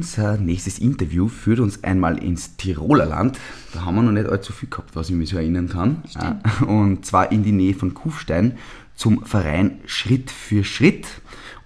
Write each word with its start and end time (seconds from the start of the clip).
Unser 0.00 0.38
nächstes 0.38 0.78
Interview 0.78 1.28
führt 1.28 1.60
uns 1.60 1.84
einmal 1.84 2.16
ins 2.24 2.56
Tiroler 2.56 3.04
Land. 3.04 3.38
Da 3.74 3.84
haben 3.84 3.96
wir 3.96 4.02
noch 4.02 4.12
nicht 4.12 4.30
allzu 4.30 4.50
viel 4.50 4.70
gehabt, 4.70 4.96
was 4.96 5.10
ich 5.10 5.14
mich 5.14 5.28
so 5.28 5.36
erinnern 5.36 5.68
kann. 5.68 6.02
Stimmt. 6.08 6.42
Äh, 6.62 6.64
Und 6.64 7.04
zwar 7.04 7.30
in 7.30 7.42
die 7.42 7.52
Nähe 7.52 7.74
von 7.74 7.92
Kufstein 7.92 8.56
zum 8.94 9.22
Verein 9.26 9.78
Schritt 9.84 10.30
für 10.30 10.64
Schritt. 10.64 11.06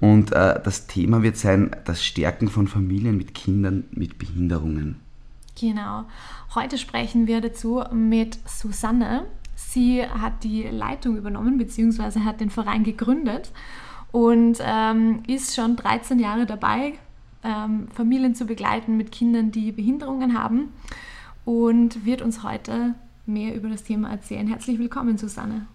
Und 0.00 0.32
äh, 0.32 0.60
das 0.64 0.88
Thema 0.88 1.22
wird 1.22 1.36
sein, 1.36 1.76
das 1.84 2.04
Stärken 2.04 2.48
von 2.48 2.66
Familien 2.66 3.16
mit 3.16 3.34
Kindern 3.34 3.84
mit 3.92 4.18
Behinderungen. 4.18 4.96
Genau. 5.56 6.02
Heute 6.56 6.76
sprechen 6.76 7.28
wir 7.28 7.40
dazu 7.40 7.84
mit 7.92 8.40
Susanne. 8.48 9.26
Sie 9.54 10.02
hat 10.04 10.42
die 10.42 10.64
Leitung 10.64 11.16
übernommen 11.16 11.56
bzw. 11.56 12.18
hat 12.24 12.40
den 12.40 12.50
Verein 12.50 12.82
gegründet 12.82 13.52
und 14.10 14.58
ähm, 14.60 15.22
ist 15.28 15.54
schon 15.54 15.76
13 15.76 16.18
Jahre 16.18 16.46
dabei, 16.46 16.94
ähm, 17.44 17.88
Familien 17.94 18.34
zu 18.34 18.46
begleiten 18.46 18.96
mit 18.96 19.12
Kindern, 19.12 19.50
die 19.52 19.72
Behinderungen 19.72 20.40
haben 20.40 20.72
und 21.44 22.04
wird 22.04 22.22
uns 22.22 22.42
heute 22.42 22.94
mehr 23.26 23.54
über 23.54 23.68
das 23.68 23.82
Thema 23.84 24.10
erzählen. 24.10 24.46
Herzlich 24.46 24.78
willkommen, 24.78 25.18
Susanne. 25.18 25.66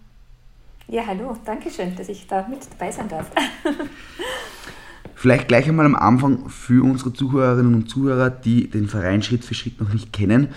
Ja, 0.88 1.06
hallo, 1.06 1.36
danke 1.44 1.70
schön, 1.70 1.94
dass 1.94 2.08
ich 2.08 2.26
da 2.26 2.46
mit 2.48 2.60
dabei 2.72 2.90
sein 2.90 3.08
darf. 3.08 3.30
Vielleicht 5.14 5.48
gleich 5.48 5.68
einmal 5.68 5.86
am 5.86 5.94
Anfang 5.94 6.48
für 6.48 6.82
unsere 6.82 7.12
Zuhörerinnen 7.12 7.74
und 7.74 7.88
Zuhörer, 7.88 8.30
die 8.30 8.68
den 8.68 8.88
Verein 8.88 9.22
Schritt 9.22 9.44
für 9.44 9.54
Schritt 9.54 9.80
noch 9.80 9.92
nicht 9.92 10.12
kennen. 10.12 10.48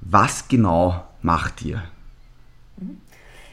Was 0.00 0.48
genau 0.48 1.04
macht 1.22 1.64
ihr? 1.64 1.82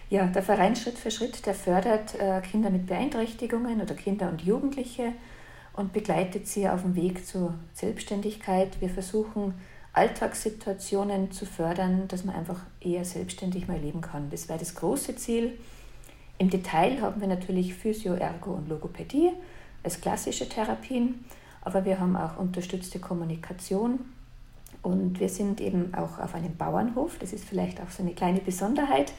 Ja, 0.10 0.28
der 0.28 0.44
Verein 0.44 0.76
Schritt 0.76 0.98
für 0.98 1.12
Schritt, 1.12 1.46
der 1.46 1.54
fördert 1.54 2.16
äh, 2.20 2.42
Kinder 2.42 2.70
mit 2.70 2.88
Beeinträchtigungen 2.88 3.82
oder 3.82 3.94
Kinder 3.94 4.30
und 4.30 4.42
Jugendliche 4.42 5.14
und 5.80 5.94
begleitet 5.94 6.46
sie 6.46 6.68
auf 6.68 6.82
dem 6.82 6.98
Weg 6.98 7.26
zur 7.26 7.54
Selbstständigkeit. 7.74 8.82
Wir 8.82 8.90
versuchen 8.90 9.54
Alltagssituationen 9.94 11.32
zu 11.32 11.46
fördern, 11.46 12.10
dass 12.10 12.26
man 12.26 12.36
einfach 12.36 12.60
eher 12.82 13.06
selbstständig 13.06 13.70
mal 13.70 13.80
leben 13.80 14.02
kann. 14.02 14.30
Das 14.30 14.50
wäre 14.50 14.60
das 14.60 14.76
große 14.76 15.16
Ziel. 15.16 15.58
Im 16.38 16.50
Detail 16.50 17.02
haben 17.02 17.22
wir 17.22 17.30
natürlich 17.30 17.74
Physio, 17.74 18.14
Ergo 18.14 18.52
und 18.52 18.68
Logopädie 18.68 19.32
als 19.82 20.02
klassische 20.02 20.50
Therapien, 20.50 21.24
aber 21.62 21.86
wir 21.86 21.98
haben 21.98 22.18
auch 22.18 22.38
unterstützte 22.38 23.00
Kommunikation 23.00 24.00
und 24.82 25.22
wir 25.22 25.30
sind 25.30 25.62
eben 25.62 25.94
auch 25.94 26.20
auf 26.20 26.36
einem 26.36 26.58
Bauernhof. 26.58 27.18
Das 27.20 27.32
ist 27.32 27.46
vielleicht 27.46 27.80
auch 27.80 27.90
so 27.90 28.04
eine 28.04 28.14
kleine 28.14 28.42
Besonderheit. 28.42 29.14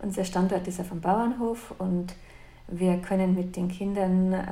Unser 0.00 0.24
Standort 0.24 0.68
ist 0.68 0.78
auf 0.78 0.92
einem 0.92 1.00
Bauernhof 1.00 1.74
und 1.78 2.12
wir 2.68 2.98
können 2.98 3.34
mit 3.34 3.56
den 3.56 3.68
Kindern 3.68 4.32
äh, 4.32 4.42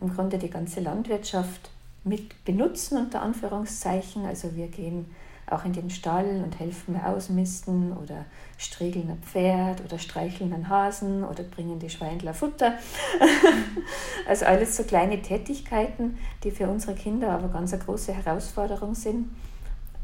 im 0.00 0.14
Grunde 0.14 0.38
die 0.38 0.50
ganze 0.50 0.80
Landwirtschaft 0.80 1.70
mit 2.04 2.44
benutzen, 2.44 2.98
unter 2.98 3.22
Anführungszeichen. 3.22 4.26
Also 4.26 4.54
wir 4.54 4.68
gehen 4.68 5.06
auch 5.50 5.64
in 5.64 5.72
den 5.72 5.90
Stall 5.90 6.42
und 6.42 6.58
helfen 6.58 6.98
Ausmisten 7.00 7.92
oder 7.96 8.24
striegeln 8.56 9.10
ein 9.10 9.18
Pferd 9.18 9.84
oder 9.84 9.98
streicheln 9.98 10.52
einen 10.52 10.68
Hasen 10.68 11.24
oder 11.24 11.42
bringen 11.42 11.78
die 11.78 11.90
Schweindler 11.90 12.32
Futter. 12.32 12.74
also 14.28 14.46
alles 14.46 14.76
so 14.76 14.84
kleine 14.84 15.20
Tätigkeiten, 15.20 16.18
die 16.44 16.50
für 16.50 16.68
unsere 16.68 16.94
Kinder 16.94 17.30
aber 17.30 17.48
ganz 17.48 17.72
eine 17.72 17.82
große 17.82 18.14
Herausforderung 18.14 18.94
sind. 18.94 19.28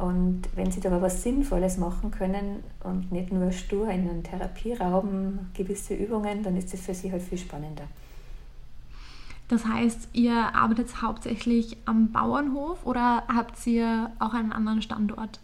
Und 0.01 0.43
wenn 0.55 0.71
sie 0.71 0.81
da 0.81 0.89
aber 0.89 1.03
was 1.03 1.23
Sinnvolles 1.23 1.77
machen 1.77 2.11
können 2.11 2.63
und 2.83 3.13
nicht 3.13 3.33
nur 3.33 3.53
stur 3.53 3.89
in 3.91 4.09
einem 4.09 4.23
Therapieraum 4.23 5.51
gewisse 5.55 5.95
Übungen, 5.95 6.43
dann 6.43 6.57
ist 6.57 6.73
das 6.73 6.81
für 6.81 6.95
sie 6.95 7.13
halt 7.13 7.23
viel 7.23 7.39
spannender. 7.39 7.85
Das 9.49 9.67
heißt, 9.67 10.09
ihr 10.13 10.55
arbeitet 10.55 11.03
hauptsächlich 11.03 11.77
am 11.85 12.13
Bauernhof 12.13 12.87
oder 12.87 13.25
habt 13.29 13.67
ihr 13.67 14.11
auch 14.21 14.33
einen 14.33 14.53
anderen 14.53 14.81
Standort? 14.81 15.41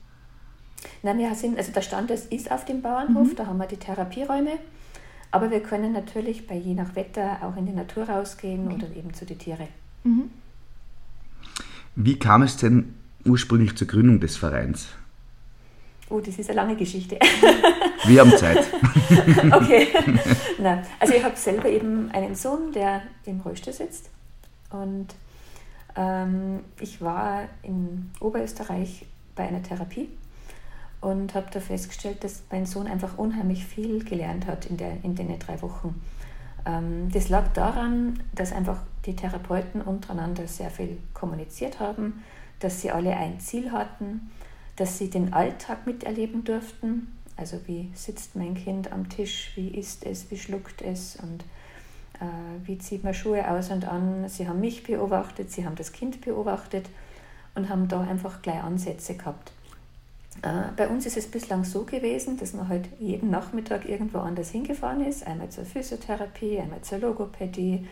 Nein, 1.02 1.18
wir 1.18 1.34
sind, 1.34 1.58
also 1.58 1.72
der 1.72 1.82
Standort 1.82 2.20
ist 2.30 2.50
auf 2.50 2.64
dem 2.64 2.82
Bauernhof, 2.82 3.32
Mhm. 3.32 3.36
da 3.36 3.46
haben 3.46 3.58
wir 3.58 3.66
die 3.66 3.76
Therapieräume. 3.76 4.52
Aber 5.32 5.50
wir 5.50 5.60
können 5.60 5.92
natürlich 5.92 6.46
bei 6.46 6.54
je 6.56 6.74
nach 6.74 6.94
Wetter 6.94 7.38
auch 7.42 7.56
in 7.56 7.66
die 7.66 7.72
Natur 7.72 8.08
rausgehen 8.08 8.72
oder 8.72 8.88
eben 8.94 9.12
zu 9.12 9.26
den 9.26 9.38
Tieren. 9.38 9.66
Mhm. 10.04 10.30
Wie 11.96 12.18
kam 12.18 12.42
es 12.42 12.56
denn 12.56 12.94
ursprünglich 13.26 13.76
zur 13.76 13.86
Gründung 13.86 14.20
des 14.20 14.36
Vereins? 14.36 14.88
Oh, 16.08 16.20
das 16.20 16.38
ist 16.38 16.48
eine 16.50 16.56
lange 16.56 16.76
Geschichte. 16.76 17.18
Wir 18.04 18.20
haben 18.20 18.36
Zeit. 18.36 18.58
okay. 19.52 19.88
Nein. 20.58 20.86
Also 21.00 21.14
ich 21.14 21.24
habe 21.24 21.36
selber 21.36 21.68
eben 21.68 22.10
einen 22.12 22.36
Sohn, 22.36 22.72
der 22.72 23.02
im 23.24 23.40
Rollstuhl 23.40 23.72
sitzt. 23.72 24.10
Und 24.70 25.08
ähm, 25.96 26.60
ich 26.80 27.00
war 27.00 27.48
in 27.62 28.10
Oberösterreich 28.20 29.06
bei 29.34 29.48
einer 29.48 29.62
Therapie 29.62 30.08
und 31.00 31.34
habe 31.34 31.46
da 31.52 31.60
festgestellt, 31.60 32.22
dass 32.22 32.42
mein 32.50 32.66
Sohn 32.66 32.86
einfach 32.86 33.18
unheimlich 33.18 33.64
viel 33.64 34.04
gelernt 34.04 34.46
hat 34.46 34.66
in, 34.66 34.76
der, 34.76 34.98
in 35.02 35.14
den 35.14 35.36
drei 35.38 35.60
Wochen. 35.62 36.00
Ähm, 36.64 37.10
das 37.12 37.28
lag 37.28 37.52
daran, 37.52 38.20
dass 38.34 38.52
einfach 38.52 38.78
die 39.06 39.16
Therapeuten 39.16 39.80
untereinander 39.80 40.46
sehr 40.46 40.70
viel 40.70 40.98
kommuniziert 41.14 41.80
haben, 41.80 42.24
dass 42.60 42.80
sie 42.80 42.90
alle 42.90 43.16
ein 43.16 43.40
Ziel 43.40 43.72
hatten, 43.72 44.30
dass 44.76 44.98
sie 44.98 45.10
den 45.10 45.32
Alltag 45.32 45.86
miterleben 45.86 46.44
durften. 46.44 47.12
Also 47.36 47.60
wie 47.66 47.90
sitzt 47.94 48.36
mein 48.36 48.54
Kind 48.54 48.92
am 48.92 49.08
Tisch, 49.08 49.52
wie 49.56 49.68
isst 49.68 50.04
es, 50.04 50.30
wie 50.30 50.38
schluckt 50.38 50.82
es 50.82 51.16
und 51.16 51.42
äh, 52.20 52.66
wie 52.66 52.78
zieht 52.78 53.04
man 53.04 53.14
Schuhe 53.14 53.50
aus 53.50 53.70
und 53.70 53.84
an. 53.86 54.28
Sie 54.28 54.48
haben 54.48 54.60
mich 54.60 54.82
beobachtet, 54.84 55.50
sie 55.50 55.66
haben 55.66 55.76
das 55.76 55.92
Kind 55.92 56.22
beobachtet 56.22 56.88
und 57.54 57.68
haben 57.68 57.88
da 57.88 58.00
einfach 58.00 58.42
gleich 58.42 58.62
Ansätze 58.62 59.14
gehabt. 59.16 59.52
Äh, 60.42 60.72
bei 60.76 60.88
uns 60.88 61.06
ist 61.06 61.16
es 61.16 61.30
bislang 61.30 61.64
so 61.64 61.84
gewesen, 61.84 62.38
dass 62.38 62.52
man 62.52 62.68
halt 62.68 62.88
jeden 62.98 63.30
Nachmittag 63.30 63.88
irgendwo 63.88 64.18
anders 64.18 64.50
hingefahren 64.50 65.04
ist, 65.06 65.26
einmal 65.26 65.48
zur 65.50 65.64
Physiotherapie, 65.64 66.60
einmal 66.60 66.82
zur 66.82 66.98
Logopädie, 66.98 67.86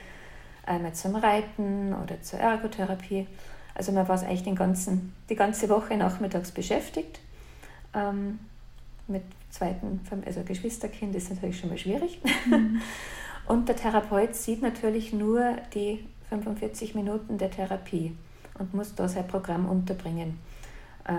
einmal 0.67 0.95
zum 0.95 1.17
Reiten 1.17 1.95
oder 1.95 2.21
zur 2.23 2.39
Ergotherapie. 2.39 3.27
Also 3.75 3.93
man 3.93 4.07
war 4.09 4.21
eigentlich 4.23 4.45
den 4.45 4.57
ganzen, 4.57 5.13
die 5.29 5.35
ganze 5.35 5.69
Woche 5.69 5.97
nachmittags 5.97 6.53
beschäftigt. 6.53 7.21
Ähm, 7.93 8.39
mit 9.07 9.23
zweiten, 9.51 10.01
also 10.25 10.43
Geschwisterkind 10.43 11.15
ist 11.15 11.31
natürlich 11.31 11.59
schon 11.59 11.71
mal 11.71 11.79
schwierig. 11.79 12.21
Und 13.47 13.69
der 13.69 13.77
Therapeut 13.77 14.35
sieht 14.35 14.63
natürlich 14.63 15.13
nur 15.13 15.57
die 15.75 16.05
45 16.31 16.95
Minuten 16.95 17.37
der 17.39 17.51
Therapie 17.51 18.17
und 18.59 18.73
muss 18.73 18.95
da 18.95 19.09
sein 19.09 19.27
Programm 19.27 19.69
unterbringen. 19.69 20.39
Äh, 21.05 21.13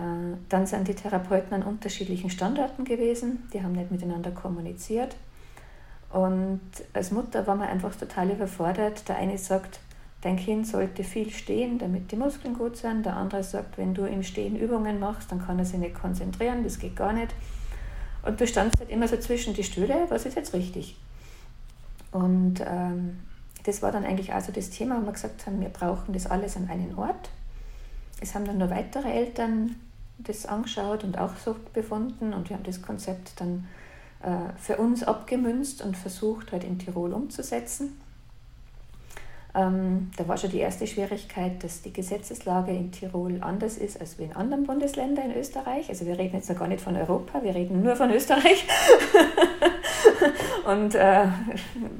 Dann 0.50 0.66
sind 0.66 0.88
die 0.88 0.96
Therapeuten 0.96 1.54
an 1.54 1.64
unterschiedlichen 1.64 2.30
Standorten 2.30 2.86
gewesen, 2.86 3.48
die 3.54 3.62
haben 3.62 3.74
nicht 3.74 3.92
miteinander 3.92 4.32
kommuniziert. 4.32 5.16
Und 6.12 6.62
als 6.94 7.12
Mutter 7.12 7.46
war 7.46 7.56
man 7.56 7.68
einfach 7.68 7.96
total 7.96 8.32
überfordert. 8.32 9.08
Der 9.10 9.18
eine 9.18 9.38
sagt, 9.38 9.80
dein 10.26 10.38
Kind 10.38 10.66
sollte 10.66 11.04
viel 11.04 11.30
stehen, 11.30 11.78
damit 11.78 12.12
die 12.12 12.16
Muskeln 12.16 12.58
gut 12.58 12.78
sind. 12.78 13.06
Der 13.06 13.16
andere 13.16 13.44
sagt, 13.44 13.78
wenn 13.78 13.94
du 13.94 14.06
im 14.06 14.24
Stehen 14.24 14.56
Übungen 14.56 15.00
machst, 15.00 15.32
dann 15.32 15.46
kann 15.46 15.60
er 15.60 15.66
sich 15.66 15.78
nicht 15.78 15.94
konzentrieren, 15.94 16.64
das 16.64 16.80
geht 16.80 16.96
gar 16.96 17.14
nicht. 17.14 17.34
Und 18.24 18.42
du 18.42 18.48
standst 18.48 18.80
halt 18.80 18.90
immer 18.90 19.08
so 19.08 19.18
zwischen 19.18 19.54
die 19.54 19.64
Stühle, 19.64 20.08
was 20.10 20.26
ist 20.26 20.36
jetzt 20.36 20.54
richtig? 20.56 20.98
Und 22.12 22.56
ähm, 22.66 23.20
das 23.66 23.84
war 23.84 23.92
dann 23.92 24.04
eigentlich 24.04 24.34
also 24.34 24.52
das 24.52 24.72
Thema, 24.72 25.00
wo 25.00 25.06
wir 25.06 25.12
gesagt 25.12 25.46
haben, 25.46 25.62
wir 25.62 25.70
brauchen 25.70 26.12
das 26.12 26.26
alles 26.26 26.58
an 26.58 26.70
einen 26.70 26.98
Ort. 26.98 27.30
Es 28.20 28.34
haben 28.34 28.46
dann 28.46 28.58
nur 28.58 28.72
weitere 28.72 29.12
Eltern 29.12 29.76
das 30.18 30.48
angeschaut 30.48 31.04
und 31.04 31.20
auch 31.20 31.36
so 31.36 31.56
befunden 31.74 32.34
und 32.34 32.50
wir 32.50 32.56
haben 32.56 32.64
das 32.64 32.82
Konzept 32.82 33.40
dann 33.40 33.68
äh, 34.24 34.58
für 34.58 34.78
uns 34.78 35.04
abgemünzt 35.04 35.84
und 35.84 35.96
versucht 35.96 36.52
halt 36.52 36.64
in 36.64 36.80
Tirol 36.80 37.14
umzusetzen. 37.14 38.00
Ähm, 39.56 40.12
da 40.18 40.28
war 40.28 40.36
schon 40.38 40.52
die 40.52 40.60
erste 40.60 40.86
Schwierigkeit, 40.86 41.64
dass 41.64 41.82
die 41.82 41.94
Gesetzeslage 41.94 42.72
in 42.72 42.92
Tirol 42.92 43.38
anders 43.40 43.78
ist 43.78 44.02
als 44.02 44.16
in 44.16 44.36
anderen 44.36 44.66
Bundesländern 44.66 45.32
in 45.32 45.38
Österreich. 45.38 45.88
Also 45.88 46.06
wir 46.06 46.20
reden 46.20 46.36
jetzt 46.36 46.50
noch 46.50 46.60
gar 46.60 46.68
nicht 46.68 46.82
von 46.82 46.98
Europa, 46.98 47.42
wir 47.42 47.56
reden 47.56 47.82
nur 47.82 47.96
von 47.96 48.12
Österreich. 48.12 48.68
und 50.66 50.96
äh, 50.96 51.28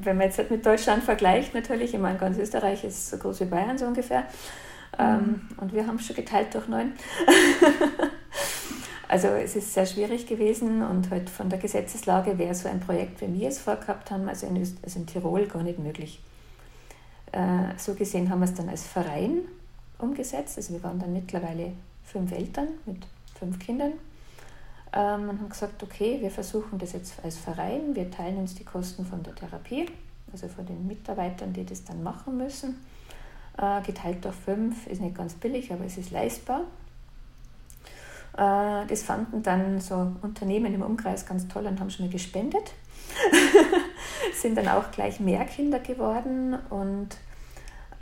wenn 0.02 0.18
man 0.18 0.26
jetzt 0.26 0.36
halt 0.36 0.50
mit 0.50 0.66
Deutschland 0.66 1.02
vergleicht, 1.02 1.54
natürlich, 1.54 1.94
ich 1.94 2.00
meine, 2.00 2.18
ganz 2.18 2.36
Österreich 2.36 2.84
ist 2.84 3.08
so 3.08 3.16
groß 3.16 3.40
wie 3.40 3.44
Bayern 3.46 3.78
so 3.78 3.86
ungefähr. 3.86 4.24
Ähm, 4.98 5.48
und 5.56 5.72
wir 5.72 5.86
haben 5.86 5.96
es 5.96 6.06
schon 6.06 6.16
geteilt 6.16 6.54
durch 6.54 6.68
neun. 6.68 6.92
also 9.08 9.28
es 9.28 9.56
ist 9.56 9.72
sehr 9.72 9.86
schwierig 9.86 10.26
gewesen 10.26 10.82
und 10.82 11.10
halt 11.10 11.30
von 11.30 11.48
der 11.48 11.58
Gesetzeslage 11.58 12.36
wäre 12.38 12.54
so 12.54 12.68
ein 12.68 12.80
Projekt, 12.80 13.22
wie 13.22 13.32
wir 13.32 13.48
es 13.48 13.58
vorgehabt 13.58 14.10
haben, 14.10 14.28
also 14.28 14.46
in, 14.46 14.60
Öst 14.60 14.76
also 14.82 14.98
in 14.98 15.06
Tirol 15.06 15.46
gar 15.46 15.62
nicht 15.62 15.78
möglich. 15.78 16.20
Äh, 17.32 17.76
so 17.76 17.94
gesehen 17.94 18.30
haben 18.30 18.40
wir 18.40 18.46
es 18.46 18.54
dann 18.54 18.68
als 18.68 18.84
Verein 18.84 19.42
umgesetzt. 19.98 20.56
Also 20.56 20.74
wir 20.74 20.82
waren 20.82 20.98
dann 20.98 21.12
mittlerweile 21.12 21.72
fünf 22.04 22.32
Eltern 22.32 22.68
mit 22.86 22.98
fünf 23.38 23.58
Kindern 23.58 23.92
ähm, 24.92 25.28
und 25.28 25.40
haben 25.40 25.48
gesagt, 25.48 25.82
okay, 25.82 26.18
wir 26.20 26.30
versuchen 26.30 26.78
das 26.78 26.92
jetzt 26.92 27.22
als 27.22 27.36
Verein, 27.36 27.94
wir 27.94 28.10
teilen 28.10 28.38
uns 28.38 28.54
die 28.54 28.64
Kosten 28.64 29.04
von 29.04 29.22
der 29.22 29.34
Therapie, 29.34 29.86
also 30.32 30.48
von 30.48 30.64
den 30.64 30.86
Mitarbeitern, 30.86 31.52
die 31.52 31.64
das 31.64 31.84
dann 31.84 32.02
machen 32.02 32.36
müssen. 32.36 32.76
Äh, 33.58 33.82
geteilt 33.82 34.24
durch 34.24 34.34
fünf 34.34 34.86
ist 34.86 35.00
nicht 35.00 35.16
ganz 35.16 35.34
billig, 35.34 35.72
aber 35.72 35.84
es 35.84 35.96
ist 35.96 36.10
leistbar. 36.10 36.62
Äh, 38.36 38.86
das 38.86 39.02
fanden 39.02 39.42
dann 39.42 39.80
so 39.80 40.12
Unternehmen 40.22 40.74
im 40.74 40.82
Umkreis 40.82 41.24
ganz 41.24 41.48
toll 41.48 41.66
und 41.66 41.80
haben 41.80 41.90
schon 41.90 42.06
mal 42.06 42.12
gespendet. 42.12 42.72
Sind 44.34 44.56
dann 44.56 44.68
auch 44.68 44.90
gleich 44.90 45.20
mehr 45.20 45.44
Kinder 45.44 45.78
geworden 45.78 46.56
und 46.70 47.16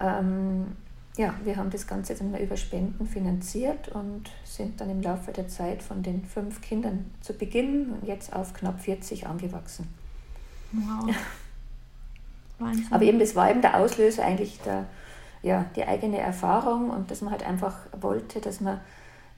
ähm, 0.01 0.77
ja, 1.17 1.35
wir 1.45 1.57
haben 1.57 1.71
das 1.71 1.87
Ganze 1.87 2.15
dann 2.15 2.33
mal 2.33 2.41
über 2.41 2.57
Spenden 2.57 3.07
finanziert 3.07 3.89
und 3.89 4.25
sind 4.45 4.81
dann 4.81 4.91
im 4.91 5.01
Laufe 5.01 5.31
der 5.31 5.49
Zeit 5.49 5.83
von 5.83 6.03
den 6.03 6.25
fünf 6.25 6.61
Kindern 6.61 7.11
zu 7.21 7.35
Beginn 7.35 7.93
und 7.93 8.07
jetzt 8.07 8.33
auf 8.33 8.53
knapp 8.53 8.81
40 8.81 9.27
angewachsen. 9.27 9.87
Wow. 10.73 11.15
Wahnsinn. 12.59 12.87
Aber 12.91 13.05
eben, 13.05 13.19
das 13.21 13.37
war 13.37 13.51
eben 13.51 13.63
der 13.63 13.77
Auslöser 13.79 14.25
eigentlich 14.25 14.61
der, 14.65 14.87
ja, 15.43 15.67
die 15.77 15.85
eigene 15.85 16.19
Erfahrung 16.19 16.91
und 16.91 17.11
dass 17.11 17.21
man 17.21 17.31
halt 17.31 17.47
einfach 17.47 17.77
wollte, 18.01 18.41
dass 18.41 18.61
man 18.61 18.81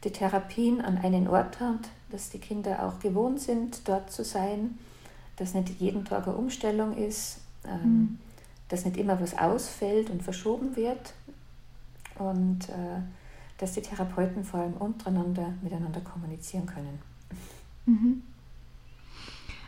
die 0.04 0.10
Therapien 0.10 0.80
an 0.80 0.98
einen 0.98 1.28
Ort 1.28 1.60
hat, 1.60 1.88
dass 2.10 2.30
die 2.30 2.38
Kinder 2.38 2.84
auch 2.84 3.00
gewohnt 3.00 3.40
sind, 3.40 3.86
dort 3.88 4.10
zu 4.10 4.24
sein, 4.24 4.78
dass 5.36 5.54
nicht 5.54 5.80
jeden 5.80 6.04
Tag 6.04 6.26
eine 6.26 6.36
Umstellung 6.36 6.96
ist, 6.96 7.40
ähm, 7.66 7.80
mhm. 7.82 8.18
dass 8.68 8.84
nicht 8.84 8.96
immer 8.96 9.20
was 9.20 9.36
ausfällt 9.36 10.10
und 10.10 10.22
verschoben 10.22 10.76
wird 10.76 11.14
und 12.18 12.68
äh, 12.68 13.00
dass 13.58 13.72
die 13.72 13.82
Therapeuten 13.82 14.44
vor 14.44 14.60
allem 14.60 14.74
untereinander 14.74 15.54
miteinander 15.62 16.00
kommunizieren 16.00 16.66
können. 16.66 16.98
Mhm. 17.86 18.22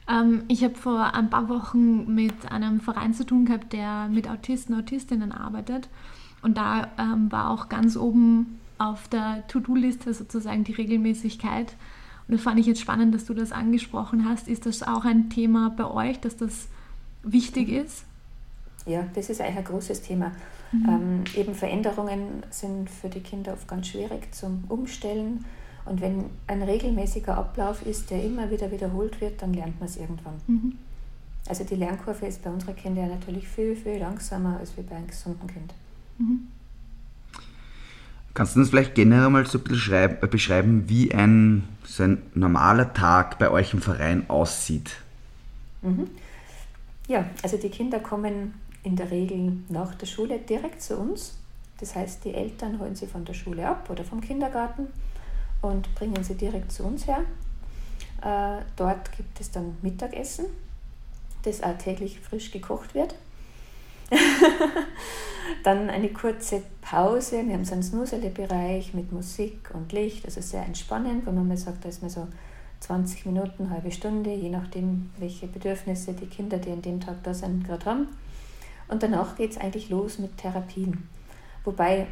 Ähm, 0.09 0.45
ich 0.49 0.65
habe 0.65 0.75
vor 0.75 1.15
ein 1.15 1.31
paar 1.31 1.49
Wochen 1.49 2.15
mit 2.15 2.51
einem 2.51 2.81
Verein 2.81 3.15
zu 3.15 3.25
tun 3.25 3.45
gehabt, 3.45 3.73
der 3.73 4.09
mit 4.09 4.29
Autisten, 4.29 4.75
Autistinnen 4.75 5.33
arbeitet. 5.33 5.89
Und 6.43 6.57
da 6.57 6.89
ähm, 6.99 7.31
war 7.31 7.51
auch 7.51 7.69
ganz 7.69 7.97
oben 7.97 8.61
auf 8.79 9.09
der 9.09 9.47
To-Do-Liste 9.49 10.15
sozusagen 10.15 10.65
die 10.65 10.73
Regelmäßigkeit. 10.73 11.75
Und 12.29 12.35
das 12.35 12.43
fand 12.43 12.61
ich 12.61 12.67
jetzt 12.67 12.81
spannend, 12.81 13.15
dass 13.15 13.25
du 13.25 13.35
das 13.35 13.53
angesprochen 13.53 14.29
hast. 14.29 14.49
Ist 14.49 14.67
das 14.67 14.83
auch 14.83 15.05
ein 15.05 15.31
Thema 15.31 15.71
bei 15.71 15.91
euch, 15.91 16.21
dass 16.21 16.37
das 16.37 16.69
wichtig 17.23 17.71
ist? 17.71 18.05
Ja, 18.87 19.05
das 19.15 19.31
ist 19.31 19.41
eigentlich 19.41 19.59
ein 19.59 19.65
großes 19.65 20.03
Thema. 20.03 20.33
Mhm. 20.73 20.89
Ähm, 20.89 21.25
eben 21.35 21.55
Veränderungen 21.55 22.43
sind 22.51 22.91
für 22.91 23.09
die 23.09 23.21
Kinder 23.21 23.55
oft 23.55 23.67
ganz 23.67 23.89
schwierig 23.89 24.35
zum 24.35 24.65
Umstellen. 24.69 25.45
Und 25.87 26.03
wenn 26.03 26.27
ein 26.47 26.63
regelmäßiger 26.63 27.37
Ablauf 27.37 27.85
ist, 27.87 28.11
der 28.11 28.23
immer 28.23 28.51
wieder 28.51 28.71
wiederholt 28.71 29.21
wird, 29.23 29.41
dann 29.41 29.55
lernt 29.55 29.81
man 29.81 29.89
es 29.89 29.97
irgendwann. 29.97 30.35
Mhm. 30.47 30.75
Also 31.49 31.65
die 31.65 31.77
Lernkurve 31.77 32.27
ist 32.27 32.43
bei 32.45 32.51
unseren 32.51 32.77
Kindern 32.77 33.09
natürlich 33.09 33.49
viel, 33.49 33.75
viel 33.75 33.99
langsamer 33.99 34.59
als 34.59 34.73
bei 34.73 34.95
einem 34.95 35.07
gesunden 35.07 35.47
Kind. 35.47 35.73
Mhm. 36.19 36.49
Kannst 38.39 38.55
du 38.55 38.61
uns 38.61 38.71
vielleicht 38.71 38.95
generell 38.95 39.31
mal 39.31 39.45
so 39.47 39.59
ein 39.59 39.65
bisschen 39.65 40.17
beschreiben, 40.31 40.89
wie 40.89 41.13
ein, 41.13 41.67
so 41.85 42.05
ein 42.05 42.23
normaler 42.35 42.95
Tag 42.95 43.37
bei 43.41 43.51
euch 43.51 43.75
im 43.75 43.83
Verein 43.83 44.31
aussieht? 44.31 44.93
Mhm. 45.83 46.09
Ja, 47.09 47.29
also 47.43 47.57
die 47.57 47.69
Kinder 47.69 47.99
kommen 47.99 48.55
in 48.85 48.95
der 48.95 49.11
Regel 49.11 49.55
nach 49.69 49.93
der 49.97 50.07
Schule 50.07 50.39
direkt 50.39 50.83
zu 50.83 50.99
uns. 50.99 51.37
Das 51.81 51.97
heißt, 51.97 52.25
die 52.25 52.33
Eltern 52.33 52.79
holen 52.79 52.95
sie 52.95 53.09
von 53.09 53.25
der 53.25 53.35
Schule 53.35 53.67
ab 53.67 53.91
oder 53.91 54.05
vom 54.05 54.21
Kindergarten 54.21 54.87
und 55.61 55.93
bringen 55.97 56.23
sie 56.23 56.37
direkt 56.37 56.71
zu 56.71 56.85
uns 56.85 57.09
her. 57.09 57.25
Äh, 58.23 58.63
dort 58.77 59.11
gibt 59.17 59.41
es 59.41 59.51
dann 59.51 59.79
Mittagessen, 59.83 60.47
das 61.43 61.61
auch 61.65 61.77
täglich 61.77 62.21
frisch 62.21 62.53
gekocht 62.53 62.95
wird. 62.95 63.17
dann 65.65 65.91
eine 65.91 66.09
kurze 66.11 66.63
Pause. 66.81 67.47
Wir 67.47 67.55
haben 67.55 67.65
so 67.65 67.75
einen 67.75 67.83
Snusele-Bereich 67.83 68.95
mit 68.95 69.13
Musik 69.13 69.71
und 69.75 69.93
Licht, 69.93 70.25
also 70.25 70.41
sehr 70.41 70.65
entspannend, 70.65 71.27
wenn 71.27 71.35
man 71.35 71.49
mal 71.49 71.57
sagt, 71.57 71.85
da 71.85 71.89
ist 71.89 72.03
man 72.03 72.11
so 72.11 72.29
20 72.81 73.27
Minuten, 73.27 73.71
halbe 73.71 73.91
Stunde, 73.91 74.33
je 74.33 74.51
nachdem, 74.51 75.11
welche 75.19 75.47
Bedürfnisse 75.47 76.13
die 76.13 76.27
Kinder, 76.27 76.59
die 76.59 76.71
an 76.71 76.83
dem 76.83 77.01
Tag 77.01 77.23
da 77.25 77.35
sind, 77.35 77.67
gerade 77.67 77.85
haben. 77.85 78.09
Und 78.89 79.03
danach 79.03 79.37
geht 79.37 79.51
es 79.51 79.59
eigentlich 79.59 79.91
los 79.91 80.19
mit 80.19 80.39
Therapien. 80.39 81.09
Wobei 81.65 82.07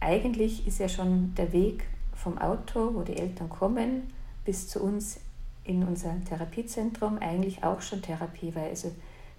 eigentlich 0.00 0.66
ist 0.66 0.78
ja 0.78 0.88
schon 0.88 1.34
der 1.34 1.52
Weg 1.52 1.84
vom 2.14 2.38
Auto, 2.38 2.94
wo 2.94 3.02
die 3.02 3.16
Eltern 3.16 3.48
kommen, 3.48 4.04
bis 4.44 4.68
zu 4.68 4.82
uns 4.82 5.20
in 5.64 5.84
unser 5.84 6.14
Therapiezentrum 6.24 7.18
eigentlich 7.18 7.62
auch 7.62 7.80
schon 7.82 8.02
Therapie, 8.02 8.54
weil 8.54 8.70
also 8.70 8.92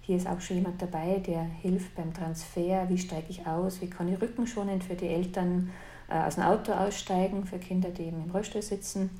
hier 0.06 0.16
ist 0.16 0.26
auch 0.26 0.40
schon 0.40 0.56
jemand 0.56 0.80
dabei, 0.82 1.18
der 1.26 1.42
hilft 1.42 1.94
beim 1.94 2.12
Transfer, 2.12 2.86
wie 2.88 2.98
steige 2.98 3.26
ich 3.28 3.46
aus, 3.46 3.80
wie 3.80 3.88
kann 3.88 4.12
ich 4.12 4.20
rückenschonend 4.20 4.84
für 4.84 4.94
die 4.94 5.08
Eltern 5.08 5.70
äh, 6.08 6.18
aus 6.18 6.34
dem 6.34 6.44
Auto 6.44 6.72
aussteigen, 6.72 7.46
für 7.46 7.58
Kinder, 7.58 7.88
die 7.88 8.04
eben 8.04 8.22
im 8.22 8.30
Rollstuhl 8.30 8.62
sitzen, 8.62 9.10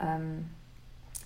ähm, 0.00 0.46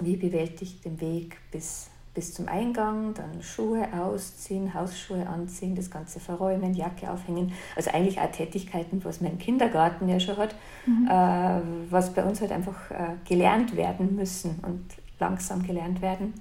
wie 0.01 0.17
bewältige 0.17 0.65
ich 0.65 0.81
den 0.83 1.01
Weg 1.01 1.39
bis 1.51 1.91
bis 2.15 2.33
zum 2.33 2.47
Eingang, 2.47 3.13
dann 3.15 3.43
Schuhe 3.43 3.89
ausziehen, 3.93 4.73
Hausschuhe 4.73 5.27
anziehen, 5.27 5.75
das 5.75 5.91
Ganze 5.91 6.21
verräumen, 6.21 6.73
Jacke 6.73 7.11
aufhängen. 7.11 7.53
Also 7.75 7.91
eigentlich 7.91 8.21
auch 8.21 8.31
Tätigkeiten, 8.31 9.05
was 9.05 9.21
im 9.21 9.37
Kindergarten 9.39 10.09
ja 10.09 10.21
schon 10.21 10.37
hat, 10.37 10.55
mhm. 10.87 11.09
äh, 11.09 11.61
was 11.91 12.15
bei 12.15 12.25
uns 12.25 12.41
halt 12.41 12.53
einfach 12.53 12.91
äh, 12.93 13.17
gelernt 13.29 13.77
werden 13.77 14.15
müssen 14.15 14.61
und 14.63 14.85
langsam 15.19 15.65
gelernt 15.65 16.01
werden. 16.01 16.35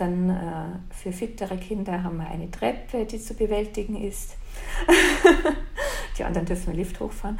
Dann 0.00 0.30
äh, 0.30 0.94
für 0.94 1.12
fittere 1.12 1.58
Kinder 1.58 2.02
haben 2.02 2.16
wir 2.16 2.26
eine 2.26 2.50
Treppe, 2.50 3.04
die 3.04 3.20
zu 3.20 3.34
bewältigen 3.34 4.02
ist. 4.02 4.34
Die 6.16 6.24
anderen 6.24 6.46
dürfen 6.46 6.74
Lift 6.74 6.98
hochfahren. 7.00 7.38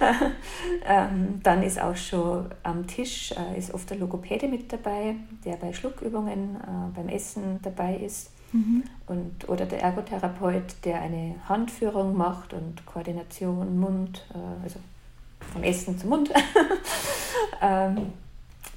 ähm, 0.86 1.40
dann 1.42 1.64
ist 1.64 1.80
auch 1.80 1.96
schon 1.96 2.46
am 2.62 2.86
Tisch 2.86 3.32
äh, 3.32 3.58
ist 3.58 3.74
oft 3.74 3.90
der 3.90 3.96
Logopäde 3.96 4.46
mit 4.46 4.72
dabei, 4.72 5.16
der 5.44 5.56
bei 5.56 5.72
Schluckübungen 5.72 6.54
äh, 6.56 6.94
beim 6.94 7.08
Essen 7.08 7.58
dabei 7.62 7.96
ist. 7.96 8.30
Mhm. 8.52 8.84
Und, 9.08 9.48
oder 9.48 9.66
der 9.66 9.82
Ergotherapeut, 9.82 10.76
der 10.84 11.00
eine 11.00 11.34
Handführung 11.48 12.16
macht 12.16 12.54
und 12.54 12.86
Koordination, 12.86 13.80
Mund, 13.80 14.24
äh, 14.32 14.62
also 14.62 14.78
vom 15.52 15.64
Essen 15.64 15.98
zum 15.98 16.10
Mund. 16.10 16.30
ähm, 17.60 18.12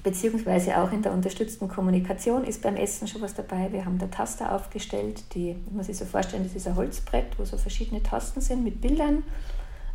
beziehungsweise 0.06 0.78
auch 0.78 0.92
in 0.92 1.02
der 1.02 1.12
unterstützten 1.12 1.66
Kommunikation 1.66 2.44
ist 2.44 2.62
beim 2.62 2.76
Essen 2.76 3.08
schon 3.08 3.22
was 3.22 3.34
dabei. 3.34 3.72
Wir 3.72 3.84
haben 3.84 3.98
da 3.98 4.06
Taster 4.06 4.52
aufgestellt, 4.52 5.24
die 5.34 5.56
muss 5.72 5.88
ich 5.88 5.96
so 5.96 6.04
vorstellen, 6.04 6.44
das 6.44 6.54
ist 6.54 6.68
ein 6.68 6.76
Holzbrett, 6.76 7.36
wo 7.36 7.44
so 7.44 7.58
verschiedene 7.58 8.00
Tasten 8.04 8.40
sind 8.40 8.62
mit 8.62 8.80
Bildern, 8.80 9.24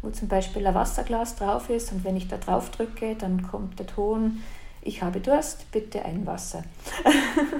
wo 0.01 0.09
zum 0.09 0.27
Beispiel 0.27 0.67
ein 0.67 0.75
Wasserglas 0.75 1.37
drauf 1.37 1.69
ist 1.69 1.93
und 1.93 2.03
wenn 2.03 2.17
ich 2.17 2.27
da 2.27 2.35
drauf 2.35 2.71
drücke, 2.71 3.15
dann 3.15 3.41
kommt 3.41 3.79
der 3.79 3.87
Ton, 3.87 4.43
ich 4.81 5.01
habe 5.01 5.21
Durst, 5.21 5.71
bitte 5.71 6.03
ein 6.03 6.25
Wasser. 6.25 6.65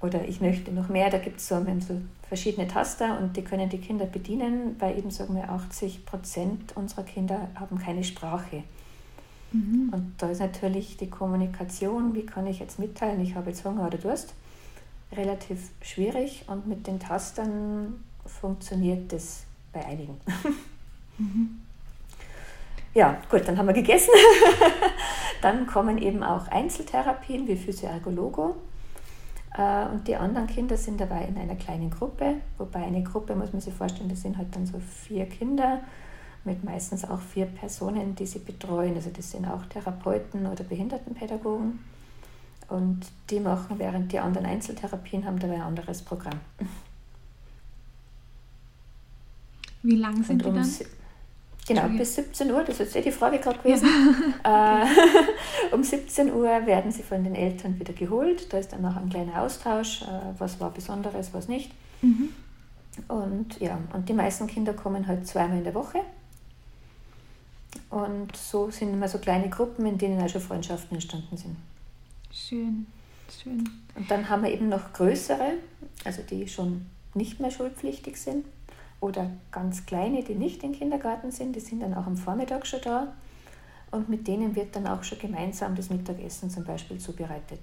Oder 0.00 0.28
ich 0.28 0.40
möchte 0.40 0.70
noch 0.70 0.88
mehr, 0.88 1.10
da 1.10 1.18
gibt 1.18 1.40
es 1.40 1.48
so, 1.48 1.56
so 1.80 2.00
verschiedene 2.28 2.68
Taster 2.68 3.18
und 3.18 3.36
die 3.36 3.42
können 3.42 3.68
die 3.68 3.78
Kinder 3.78 4.06
bedienen, 4.06 4.76
weil 4.78 4.96
eben 4.96 5.10
sagen 5.10 5.34
wir 5.34 5.50
80 5.50 6.06
Prozent 6.06 6.76
unserer 6.76 7.02
Kinder 7.02 7.48
haben 7.58 7.80
keine 7.80 8.04
Sprache. 8.04 8.62
Mhm. 9.54 9.90
Und 9.92 10.14
da 10.18 10.28
ist 10.28 10.40
natürlich 10.40 10.96
die 10.96 11.08
Kommunikation, 11.08 12.14
wie 12.14 12.26
kann 12.26 12.46
ich 12.46 12.58
jetzt 12.58 12.78
mitteilen, 12.78 13.20
ich 13.20 13.36
habe 13.36 13.50
jetzt 13.50 13.64
Hunger 13.64 13.86
oder 13.86 13.98
Durst, 13.98 14.34
relativ 15.12 15.70
schwierig 15.80 16.44
und 16.48 16.66
mit 16.66 16.88
den 16.88 16.98
Tastern 16.98 18.04
funktioniert 18.26 19.12
das 19.12 19.44
bei 19.72 19.84
einigen. 19.84 20.20
Mhm. 21.18 21.60
Ja, 22.96 23.18
gut, 23.28 23.42
dann 23.48 23.58
haben 23.58 23.66
wir 23.66 23.74
gegessen. 23.74 24.12
dann 25.42 25.66
kommen 25.66 25.98
eben 25.98 26.22
auch 26.22 26.46
Einzeltherapien 26.46 27.48
wie 27.48 27.56
Physioergologo. 27.56 28.54
Äh, 29.58 29.86
und 29.86 30.06
die 30.06 30.14
anderen 30.14 30.46
Kinder 30.46 30.76
sind 30.76 31.00
dabei 31.00 31.24
in 31.24 31.36
einer 31.36 31.56
kleinen 31.56 31.90
Gruppe, 31.90 32.36
wobei 32.56 32.84
eine 32.84 33.02
Gruppe, 33.02 33.34
muss 33.34 33.52
man 33.52 33.60
sich 33.60 33.74
vorstellen, 33.74 34.08
das 34.08 34.22
sind 34.22 34.38
halt 34.38 34.54
dann 34.54 34.64
so 34.64 34.78
vier 34.78 35.26
Kinder 35.26 35.80
mit 36.44 36.64
meistens 36.64 37.04
auch 37.04 37.20
vier 37.20 37.46
Personen, 37.46 38.14
die 38.14 38.26
sie 38.26 38.38
betreuen. 38.38 38.94
Also 38.94 39.10
das 39.10 39.30
sind 39.30 39.46
auch 39.46 39.64
Therapeuten 39.66 40.46
oder 40.46 40.64
Behindertenpädagogen. 40.64 41.78
Und 42.68 43.00
die 43.30 43.40
machen, 43.40 43.78
während 43.78 44.12
die 44.12 44.18
anderen 44.18 44.46
Einzeltherapien 44.46 45.24
haben, 45.24 45.38
dabei 45.38 45.56
ein 45.56 45.62
anderes 45.62 46.02
Programm. 46.02 46.40
Wie 49.82 49.96
lang 49.96 50.22
sind 50.22 50.44
um, 50.44 50.54
die 50.54 50.60
dann? 50.60 50.70
Genau, 51.66 51.88
bis 51.96 52.14
17 52.16 52.50
Uhr, 52.50 52.62
das 52.62 52.80
ist 52.80 52.94
eh 52.94 53.00
die 53.00 53.10
Frage 53.10 53.38
gerade 53.38 53.58
gewesen. 53.58 53.86
äh, 54.44 55.74
um 55.74 55.82
17 55.82 56.32
Uhr 56.32 56.66
werden 56.66 56.92
sie 56.92 57.02
von 57.02 57.24
den 57.24 57.34
Eltern 57.34 57.78
wieder 57.78 57.92
geholt. 57.94 58.52
Da 58.52 58.58
ist 58.58 58.72
dann 58.72 58.82
noch 58.82 58.96
ein 58.96 59.08
kleiner 59.08 59.40
Austausch, 59.42 60.02
äh, 60.02 60.06
was 60.38 60.60
war 60.60 60.70
Besonderes, 60.70 61.32
was 61.32 61.48
nicht. 61.48 61.72
Mhm. 62.02 62.30
Und 63.08 63.60
ja, 63.60 63.78
und 63.92 64.08
die 64.08 64.12
meisten 64.12 64.46
Kinder 64.46 64.74
kommen 64.74 65.06
halt 65.06 65.26
zweimal 65.26 65.58
in 65.58 65.64
der 65.64 65.74
Woche. 65.74 66.00
Und 67.90 68.36
so 68.36 68.70
sind 68.70 68.92
immer 68.92 69.08
so 69.08 69.18
kleine 69.18 69.48
Gruppen, 69.48 69.86
in 69.86 69.98
denen 69.98 70.20
also 70.20 70.40
Freundschaften 70.40 70.96
entstanden 70.96 71.36
sind. 71.36 71.56
Schön, 72.32 72.86
schön. 73.42 73.68
Und 73.94 74.10
dann 74.10 74.28
haben 74.28 74.42
wir 74.42 74.50
eben 74.50 74.68
noch 74.68 74.92
größere, 74.92 75.52
also 76.04 76.22
die 76.22 76.48
schon 76.48 76.86
nicht 77.14 77.40
mehr 77.40 77.50
schulpflichtig 77.50 78.16
sind 78.16 78.44
oder 79.00 79.30
ganz 79.52 79.86
kleine, 79.86 80.24
die 80.24 80.34
nicht 80.34 80.62
im 80.64 80.72
Kindergarten 80.72 81.30
sind, 81.30 81.54
die 81.54 81.60
sind 81.60 81.80
dann 81.80 81.94
auch 81.94 82.06
am 82.06 82.16
Vormittag 82.16 82.66
schon 82.66 82.80
da 82.82 83.14
und 83.92 84.08
mit 84.08 84.26
denen 84.26 84.56
wird 84.56 84.74
dann 84.74 84.88
auch 84.88 85.04
schon 85.04 85.18
gemeinsam 85.18 85.76
das 85.76 85.90
Mittagessen 85.90 86.50
zum 86.50 86.64
Beispiel 86.64 86.98
zubereitet. 86.98 87.60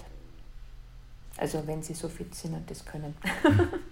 Also 1.37 1.65
wenn 1.65 1.83
sie 1.83 1.93
so 1.93 2.07
fit 2.07 2.33
sind 2.35 2.53
und 2.53 2.69
das 2.69 2.85
können. 2.85 3.15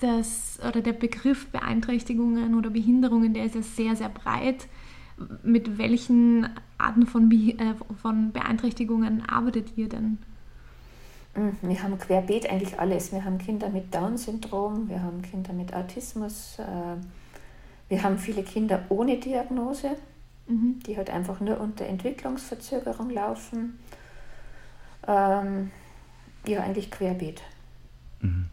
das, 0.00 0.58
oder 0.66 0.82
der 0.82 0.92
Begriff 0.92 1.46
Beeinträchtigungen 1.48 2.54
oder 2.54 2.70
Behinderungen, 2.70 3.34
der 3.34 3.44
ist 3.44 3.54
ja 3.54 3.62
sehr, 3.62 3.96
sehr 3.96 4.08
breit. 4.08 4.66
Mit 5.42 5.78
welchen 5.78 6.48
Arten 6.78 7.06
von, 7.06 7.28
Be 7.28 7.54
äh, 7.58 7.74
von 8.02 8.32
Beeinträchtigungen 8.32 9.26
arbeitet 9.26 9.76
ihr 9.76 9.88
denn? 9.88 10.18
Hm, 11.34 11.56
wir 11.62 11.82
haben 11.82 11.98
querbeet 11.98 12.50
eigentlich 12.50 12.78
alles. 12.78 13.12
Wir 13.12 13.24
haben 13.24 13.38
Kinder 13.38 13.68
mit 13.68 13.94
Down-Syndrom, 13.94 14.88
wir 14.88 15.02
haben 15.02 15.22
Kinder 15.22 15.52
mit 15.52 15.72
Autismus, 15.72 16.58
äh, 16.58 16.96
wir 17.88 18.02
haben 18.02 18.18
viele 18.18 18.42
Kinder 18.42 18.84
ohne 18.88 19.18
Diagnose, 19.18 19.96
mhm. 20.48 20.80
die 20.86 20.96
halt 20.96 21.08
einfach 21.08 21.40
nur 21.40 21.60
unter 21.60 21.86
Entwicklungsverzögerung 21.86 23.10
laufen. 23.10 23.78
Ähm, 25.06 25.70
ja, 26.46 26.60
eigentlich 26.62 26.90
querbeet. 26.90 27.42
Mhm. 28.20 28.50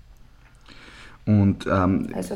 Und 1.25 1.65
ähm, 1.68 2.10
also 2.13 2.36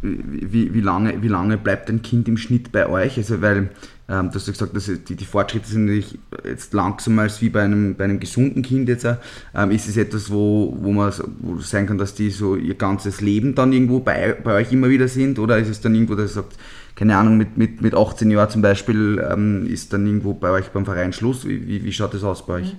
wie, 0.00 0.72
wie, 0.72 0.80
lange, 0.80 1.22
wie 1.22 1.28
lange 1.28 1.58
bleibt 1.58 1.90
ein 1.90 2.02
Kind 2.02 2.28
im 2.28 2.36
Schnitt 2.36 2.70
bei 2.70 2.88
euch? 2.88 3.16
Also 3.16 3.42
weil 3.42 3.70
ähm, 4.08 4.30
du 4.30 4.36
hast 4.36 4.46
ja 4.46 4.52
gesagt, 4.52 4.76
dass 4.76 4.86
die, 4.86 5.16
die 5.16 5.24
Fortschritte 5.24 5.68
sind 5.68 6.04
jetzt 6.44 6.72
langsamer 6.72 7.22
als 7.22 7.42
wie 7.42 7.50
bei 7.50 7.62
einem, 7.62 7.96
bei 7.96 8.04
einem 8.04 8.20
gesunden 8.20 8.62
Kind 8.62 8.88
jetzt. 8.88 9.06
Ähm, 9.54 9.70
ist 9.72 9.88
es 9.88 9.96
etwas, 9.96 10.30
wo, 10.30 10.74
wo 10.78 10.92
man 10.92 11.12
wo 11.40 11.58
sagen 11.58 11.86
kann, 11.88 11.98
dass 11.98 12.14
die 12.14 12.30
so 12.30 12.54
ihr 12.54 12.74
ganzes 12.74 13.20
Leben 13.20 13.56
dann 13.56 13.72
irgendwo 13.72 13.98
bei, 13.98 14.34
bei 14.34 14.54
euch 14.54 14.72
immer 14.72 14.88
wieder 14.88 15.08
sind? 15.08 15.38
Oder 15.40 15.58
ist 15.58 15.68
es 15.68 15.80
dann 15.80 15.94
irgendwo, 15.94 16.14
dass 16.14 16.30
ihr 16.30 16.42
sagt, 16.42 16.56
keine 16.94 17.16
Ahnung, 17.16 17.36
mit, 17.36 17.58
mit, 17.58 17.82
mit 17.82 17.94
18 17.94 18.30
Jahren 18.30 18.50
zum 18.50 18.62
Beispiel 18.62 19.24
ähm, 19.30 19.66
ist 19.66 19.92
dann 19.92 20.06
irgendwo 20.06 20.32
bei 20.32 20.50
euch 20.50 20.68
beim 20.70 20.84
Verein 20.84 21.12
Schluss? 21.12 21.46
Wie, 21.46 21.66
wie, 21.66 21.84
wie 21.84 21.92
schaut 21.92 22.14
das 22.14 22.22
aus 22.22 22.46
bei 22.46 22.54
euch? 22.54 22.76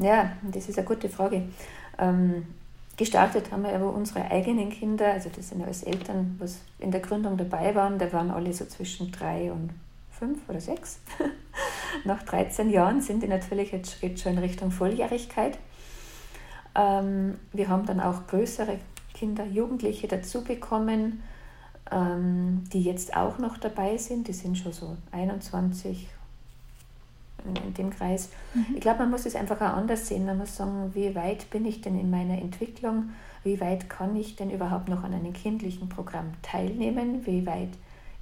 Ja, 0.00 0.32
das 0.52 0.68
ist 0.68 0.78
eine 0.78 0.86
gute 0.86 1.08
Frage. 1.08 1.42
Ähm, 1.98 2.44
Gestartet 2.96 3.50
haben 3.50 3.62
wir 3.62 3.74
aber 3.74 3.92
unsere 3.92 4.30
eigenen 4.30 4.70
Kinder, 4.70 5.12
also 5.12 5.30
das 5.34 5.48
sind 5.48 5.62
alles 5.62 5.82
Eltern, 5.82 6.36
was 6.38 6.60
in 6.78 6.90
der 6.90 7.00
Gründung 7.00 7.36
dabei 7.38 7.74
waren, 7.74 7.98
da 7.98 8.12
waren 8.12 8.30
alle 8.30 8.52
so 8.52 8.66
zwischen 8.66 9.10
drei 9.10 9.50
und 9.50 9.70
fünf 10.10 10.46
oder 10.48 10.60
sechs. 10.60 11.00
Nach 12.04 12.22
13 12.22 12.70
Jahren 12.70 13.00
sind 13.00 13.22
die 13.22 13.28
natürlich 13.28 13.72
jetzt 13.72 14.00
geht 14.00 14.20
schon 14.20 14.32
in 14.32 14.38
Richtung 14.38 14.70
Volljährigkeit. 14.70 15.58
Ähm, 16.74 17.38
wir 17.52 17.68
haben 17.68 17.86
dann 17.86 18.00
auch 18.00 18.26
größere 18.26 18.78
Kinder, 19.14 19.44
Jugendliche 19.44 20.08
dazu 20.08 20.44
bekommen, 20.44 21.22
ähm, 21.90 22.64
die 22.72 22.82
jetzt 22.82 23.16
auch 23.16 23.38
noch 23.38 23.58
dabei 23.58 23.96
sind. 23.96 24.28
Die 24.28 24.32
sind 24.32 24.58
schon 24.58 24.72
so 24.72 24.96
21 25.12 26.08
in, 27.46 27.56
in 27.56 27.74
dem 27.74 27.90
Kreis. 27.90 28.30
Mhm. 28.54 28.66
Ich 28.74 28.80
glaube, 28.80 29.00
man 29.00 29.10
muss 29.10 29.26
es 29.26 29.36
einfach 29.36 29.56
auch 29.60 29.76
anders 29.76 30.08
sehen. 30.08 30.26
Man 30.26 30.38
muss 30.38 30.56
sagen, 30.56 30.90
wie 30.94 31.14
weit 31.14 31.50
bin 31.50 31.64
ich 31.64 31.80
denn 31.80 31.98
in 31.98 32.10
meiner 32.10 32.38
Entwicklung? 32.40 33.10
Wie 33.44 33.60
weit 33.60 33.88
kann 33.88 34.14
ich 34.16 34.36
denn 34.36 34.50
überhaupt 34.50 34.88
noch 34.88 35.02
an 35.02 35.12
einem 35.12 35.32
kindlichen 35.32 35.88
Programm 35.88 36.32
teilnehmen? 36.42 37.26
Wie 37.26 37.44
weit 37.46 37.70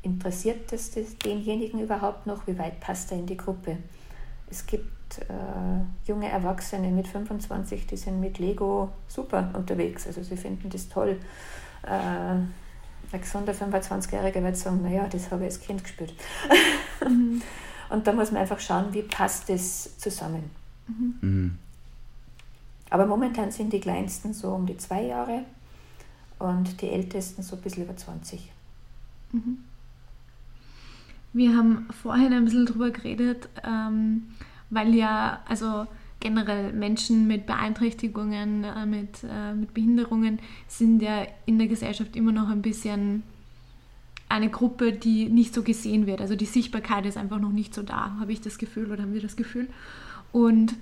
interessiert 0.03 0.73
es 0.73 0.91
denjenigen 1.19 1.81
überhaupt 1.81 2.27
noch? 2.27 2.47
Wie 2.47 2.59
weit 2.59 2.81
passt 2.81 3.13
er 3.13 3.19
in 3.19 3.27
die 3.27 3.37
Gruppe? 3.37 3.77
Es 4.51 4.67
gibt 4.67 5.19
äh, 5.19 6.09
junge 6.09 6.29
Erwachsene 6.29 6.89
mit 6.89 7.07
25, 7.07 7.87
die 7.87 7.97
sind 7.97 8.21
mit 8.21 8.39
Lego 8.39 8.91
super 9.07 9.51
unterwegs. 9.55 10.07
Also 10.07 10.23
sie 10.23 10.37
finden 10.37 10.71
das 10.71 10.89
toll. 10.89 11.19
Äh, 11.83 11.91
ein 13.13 13.21
gesunder 13.21 13.53
25-Jähriger 13.53 14.43
wird 14.43 14.57
sagen, 14.57 14.83
naja, 14.83 15.07
das 15.11 15.31
habe 15.31 15.43
ich 15.43 15.51
als 15.51 15.61
Kind 15.61 15.83
gespielt. 15.83 16.15
Und 17.91 18.07
da 18.07 18.13
muss 18.13 18.31
man 18.31 18.41
einfach 18.41 18.61
schauen, 18.61 18.93
wie 18.93 19.03
passt 19.03 19.49
das 19.49 19.99
zusammen. 19.99 20.51
Mhm. 20.87 21.15
Mhm. 21.21 21.59
Aber 22.89 23.07
momentan 23.07 23.51
sind 23.51 23.73
die 23.73 23.81
Kleinsten 23.81 24.33
so 24.33 24.53
um 24.53 24.67
die 24.67 24.77
zwei 24.77 25.05
Jahre 25.05 25.45
und 26.39 26.81
die 26.81 26.89
Ältesten 26.89 27.43
so 27.43 27.57
ein 27.57 27.63
bisschen 27.63 27.85
über 27.85 27.97
20. 27.97 28.51
Mhm. 29.33 29.59
Wir 31.33 31.57
haben 31.57 31.89
vorhin 32.03 32.33
ein 32.33 32.45
bisschen 32.45 32.67
drüber 32.67 32.91
geredet, 32.91 33.49
ähm, 33.65 34.35
weil 34.71 34.95
ja, 34.95 35.41
also 35.47 35.87
generell 36.19 36.73
Menschen 36.73 37.27
mit 37.29 37.47
Beeinträchtigungen, 37.47 38.65
äh, 38.65 38.87
mit, 38.87 39.25
äh, 39.25 39.55
mit 39.55 39.73
Behinderungen 39.73 40.41
sind 40.67 41.01
ja 41.03 41.27
in 41.47 41.59
der 41.59 41.69
Gesellschaft 41.69 42.17
immer 42.17 42.33
noch 42.33 42.49
ein 42.49 42.63
bisschen 42.63 43.23
eine 44.31 44.49
Gruppe, 44.49 44.93
die 44.93 45.29
nicht 45.29 45.55
so 45.55 45.63
gesehen 45.63 46.07
wird. 46.07 46.21
Also 46.21 46.37
die 46.37 46.47
Sichtbarkeit 46.47 47.05
ist 47.05 47.17
einfach 47.17 47.41
noch 47.41 47.51
nicht 47.51 47.75
so 47.75 47.83
da, 47.83 48.17
habe 48.21 48.33
ich 48.33 48.41
das 48.41 48.59
Gefühl 48.59 48.91
oder 48.91 49.03
haben 49.03 49.13
wir 49.13 49.21
das 49.21 49.37
Gefühl. 49.37 49.69
Und 50.33 50.75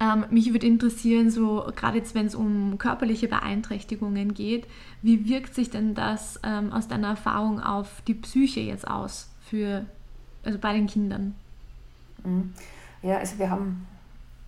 ähm, 0.00 0.26
mich 0.30 0.52
würde 0.52 0.66
interessieren, 0.66 1.30
so 1.30 1.70
gerade 1.74 1.98
jetzt, 1.98 2.14
wenn 2.14 2.26
es 2.26 2.34
um 2.34 2.76
körperliche 2.78 3.28
Beeinträchtigungen 3.28 4.34
geht, 4.34 4.66
wie 5.02 5.28
wirkt 5.28 5.54
sich 5.54 5.70
denn 5.70 5.94
das 5.94 6.40
ähm, 6.42 6.72
aus 6.72 6.88
deiner 6.88 7.08
Erfahrung 7.08 7.60
auf 7.60 8.02
die 8.06 8.14
Psyche 8.14 8.60
jetzt 8.60 8.86
aus 8.86 9.28
für, 9.46 9.86
also 10.44 10.58
bei 10.58 10.72
den 10.72 10.88
Kindern? 10.88 11.34
Mhm. 12.24 12.52
Ja, 13.02 13.18
also 13.18 13.38
wir 13.38 13.50
haben 13.50 13.86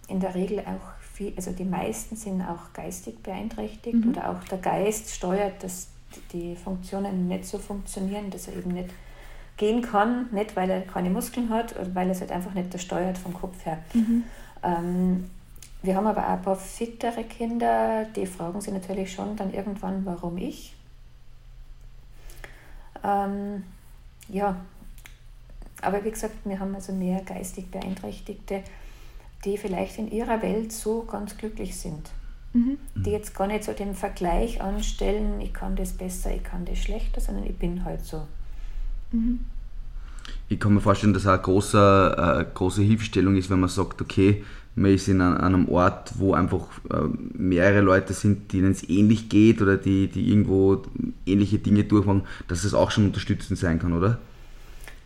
in 0.09 0.19
der 0.19 0.35
Regel 0.35 0.61
auch 0.61 0.99
viel, 1.13 1.33
also 1.37 1.53
die 1.53 1.65
meisten 1.65 2.17
sind 2.17 2.43
auch 2.43 2.73
geistig 2.73 3.23
beeinträchtigt 3.23 4.05
mhm. 4.05 4.11
oder 4.11 4.31
auch 4.31 4.43
der 4.45 4.59
Geist 4.59 5.15
steuert 5.15 5.63
das 5.63 5.89
die 6.33 6.57
Funktionen 6.57 7.29
nicht 7.29 7.47
so 7.47 7.59
funktionieren, 7.59 8.31
dass 8.31 8.49
er 8.49 8.57
eben 8.57 8.73
nicht 8.73 8.91
gehen 9.57 9.83
kann, 9.83 10.29
nicht 10.33 10.57
weil 10.57 10.71
er 10.71 10.81
keine 10.81 11.11
Muskeln 11.11 11.51
hat 11.51 11.77
oder 11.77 11.95
weil 11.95 12.09
er 12.09 12.13
es 12.13 12.21
halt 12.21 12.33
einfach 12.33 12.55
nicht 12.55 12.81
steuert 12.81 13.19
vom 13.19 13.35
Kopf 13.35 13.65
her. 13.67 13.79
Mhm. 13.93 14.25
Ähm, 14.63 15.31
wir 15.83 15.97
haben 15.97 16.07
aber 16.07 16.25
auch 16.25 16.31
ein 16.31 16.43
paar 16.43 16.57
fittere 16.57 17.25
Kinder, 17.25 18.07
die 18.17 18.27
fragen 18.27 18.61
sich 18.61 18.73
natürlich 18.73 19.13
schon 19.13 19.37
dann 19.37 19.53
irgendwann, 19.53 20.05
warum 20.05 20.37
ich. 20.37 20.75
Ähm, 23.03 23.65
ja, 24.29 24.57
aber 25.81 26.05
wie 26.05 26.11
gesagt, 26.11 26.35
wir 26.45 26.61
haben 26.61 26.75
also 26.75 26.93
mehr 26.93 27.23
geistig 27.23 27.71
Beeinträchtigte, 27.71 28.63
die 29.45 29.57
vielleicht 29.57 29.99
in 29.99 30.11
ihrer 30.11 30.43
Welt 30.43 30.73
so 30.73 31.03
ganz 31.03 31.37
glücklich 31.37 31.79
sind. 31.79 32.11
Mhm. 32.53 32.79
Die 32.97 33.11
jetzt 33.11 33.35
gar 33.35 33.47
nicht 33.47 33.65
so 33.65 33.73
den 33.73 33.95
Vergleich 33.95 34.61
anstellen, 34.61 35.41
ich 35.41 35.53
kann 35.53 35.77
das 35.77 35.93
besser, 35.93 36.35
ich 36.35 36.43
kann 36.43 36.65
das 36.65 36.79
schlechter, 36.79 37.21
sondern 37.21 37.45
ich 37.45 37.57
bin 37.57 37.85
halt 37.85 38.05
so. 38.05 38.27
Mhm. 39.13 39.41
Ich 40.49 40.59
kann 40.59 40.75
mir 40.75 40.81
vorstellen, 40.81 41.15
dass 41.15 41.27
auch 41.27 41.33
eine 41.33 41.43
große, 41.43 42.47
äh, 42.51 42.55
große 42.55 42.83
Hilfestellung 42.83 43.37
ist, 43.37 43.51
wenn 43.51 43.61
man 43.61 43.69
sagt, 43.69 44.03
okay, 44.03 44.45
man 44.75 44.93
ist 44.93 45.09
in 45.09 45.21
einem 45.21 45.69
Ort, 45.69 46.13
wo 46.19 46.35
einfach 46.35 46.67
äh, 46.91 47.03
mehrere 47.35 47.81
Leute 47.81 48.15
sind, 48.15 48.53
denen 48.53 48.73
es 48.73 48.89
ähnlich 48.89 49.29
geht 49.29 49.63
oder 49.63 49.77
die, 49.77 50.09
die 50.09 50.29
irgendwo 50.31 50.83
ähnliche 51.27 51.59
Dinge 51.59 51.85
durchmachen, 51.85 52.23
dass 52.49 52.65
es 52.65 52.75
auch 52.75 52.91
schon 52.91 53.07
unterstützend 53.07 53.59
sein 53.59 53.79
kann, 53.79 53.93
oder? 53.93 54.19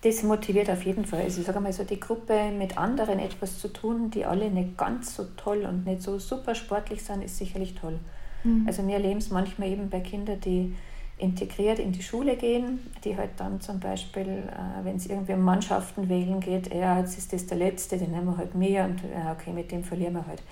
Das 0.04 0.22
motiviert 0.22 0.68
auf 0.68 0.84
jeden 0.84 1.06
Fall. 1.06 1.22
Also 1.22 1.40
ich 1.40 1.46
sage 1.46 1.60
mal 1.60 1.72
so, 1.72 1.82
die 1.82 1.98
Gruppe 1.98 2.50
mit 2.56 2.76
anderen 2.76 3.18
etwas 3.18 3.58
zu 3.58 3.68
tun, 3.68 4.10
die 4.10 4.26
alle 4.26 4.50
nicht 4.50 4.76
ganz 4.76 5.16
so 5.16 5.24
toll 5.36 5.64
und 5.66 5.86
nicht 5.86 6.02
so 6.02 6.18
super 6.18 6.54
sportlich 6.54 7.02
sind, 7.02 7.22
ist 7.22 7.38
sicherlich 7.38 7.74
toll. 7.74 7.98
Mhm. 8.44 8.64
Also 8.66 8.86
wir 8.86 8.94
erleben 8.96 9.18
es 9.18 9.30
manchmal 9.30 9.68
eben 9.68 9.88
bei 9.88 10.00
Kindern, 10.00 10.40
die 10.40 10.76
integriert 11.16 11.78
in 11.78 11.92
die 11.92 12.02
Schule 12.02 12.36
gehen, 12.36 12.80
die 13.04 13.16
halt 13.16 13.30
dann 13.38 13.60
zum 13.60 13.80
Beispiel, 13.80 14.26
äh, 14.26 14.84
wenn 14.84 14.96
es 14.96 15.06
irgendwie 15.06 15.32
um 15.32 15.42
Mannschaften 15.42 16.08
wählen 16.08 16.40
geht, 16.40 16.74
ja, 16.74 16.98
jetzt 16.98 17.16
ist 17.16 17.32
das 17.32 17.46
der 17.46 17.56
Letzte, 17.56 17.96
den 17.96 18.10
nehmen 18.10 18.26
wir 18.26 18.36
halt 18.36 18.54
mehr 18.54 18.84
und 18.84 18.98
äh, 19.04 19.30
okay, 19.32 19.52
mit 19.52 19.70
dem 19.70 19.84
verlieren 19.84 20.14
wir 20.14 20.26
halt. 20.26 20.42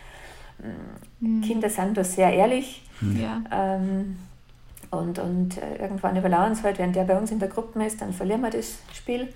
Mhm. 1.21 1.43
Kinder 1.43 1.69
sind 1.69 1.97
da 1.97 2.05
sehr 2.05 2.33
ehrlich. 2.33 2.83
Ja. 3.21 3.43
Ähm, 3.51 4.17
und, 4.93 5.19
und 5.19 5.57
äh, 5.57 5.77
irgendwann 5.77 6.17
überlauern 6.17 6.53
es 6.53 6.63
halt, 6.63 6.79
wenn 6.79 6.93
der 6.93 7.05
bei 7.05 7.17
uns 7.17 7.31
in 7.31 7.39
der 7.39 7.49
Gruppe 7.49 7.83
ist, 7.83 8.03
dann 8.03 8.13
verlieren 8.13 8.43
wir 8.43 8.51
das 8.51 8.79
Spiel. 8.93 9.33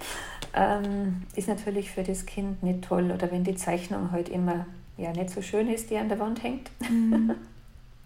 Ähm, 0.54 1.22
ist 1.34 1.48
natürlich 1.48 1.90
für 1.90 2.02
das 2.02 2.26
Kind 2.26 2.62
nicht 2.62 2.82
toll. 2.82 3.10
Oder 3.10 3.32
wenn 3.32 3.42
die 3.42 3.56
Zeichnung 3.56 4.12
halt 4.12 4.28
immer 4.28 4.66
ja, 4.98 5.12
nicht 5.12 5.30
so 5.30 5.40
schön 5.40 5.68
ist, 5.70 5.88
die 5.88 5.96
an 5.96 6.10
der 6.10 6.18
Wand 6.18 6.42
hängt. 6.42 6.70
Mhm. 6.90 7.36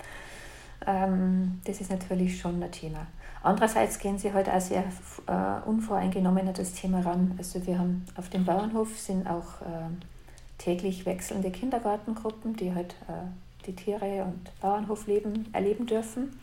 ähm, 0.86 1.60
das 1.64 1.80
ist 1.80 1.90
natürlich 1.90 2.38
schon 2.38 2.62
ein 2.62 2.70
Thema. 2.70 3.08
Andererseits 3.42 3.98
gehen 3.98 4.16
sie 4.16 4.32
halt 4.32 4.48
auch 4.48 4.60
sehr 4.60 4.84
äh, 5.26 5.68
unvoreingenommen 5.68 6.46
an 6.46 6.54
das 6.54 6.72
Thema 6.72 7.00
ran. 7.00 7.34
Also 7.36 7.66
wir 7.66 7.80
haben 7.80 8.04
auf 8.16 8.28
dem 8.28 8.44
Bauernhof 8.44 8.96
sind 8.96 9.26
auch 9.26 9.60
äh, 9.62 9.88
täglich 10.58 11.04
wechselnde 11.04 11.50
Kindergartengruppen, 11.50 12.54
die 12.54 12.72
halt 12.72 12.94
äh, 13.08 13.66
die 13.66 13.74
Tiere 13.74 14.24
und 14.24 14.60
Bauernhofleben 14.60 15.52
erleben 15.52 15.86
dürfen. 15.86 16.38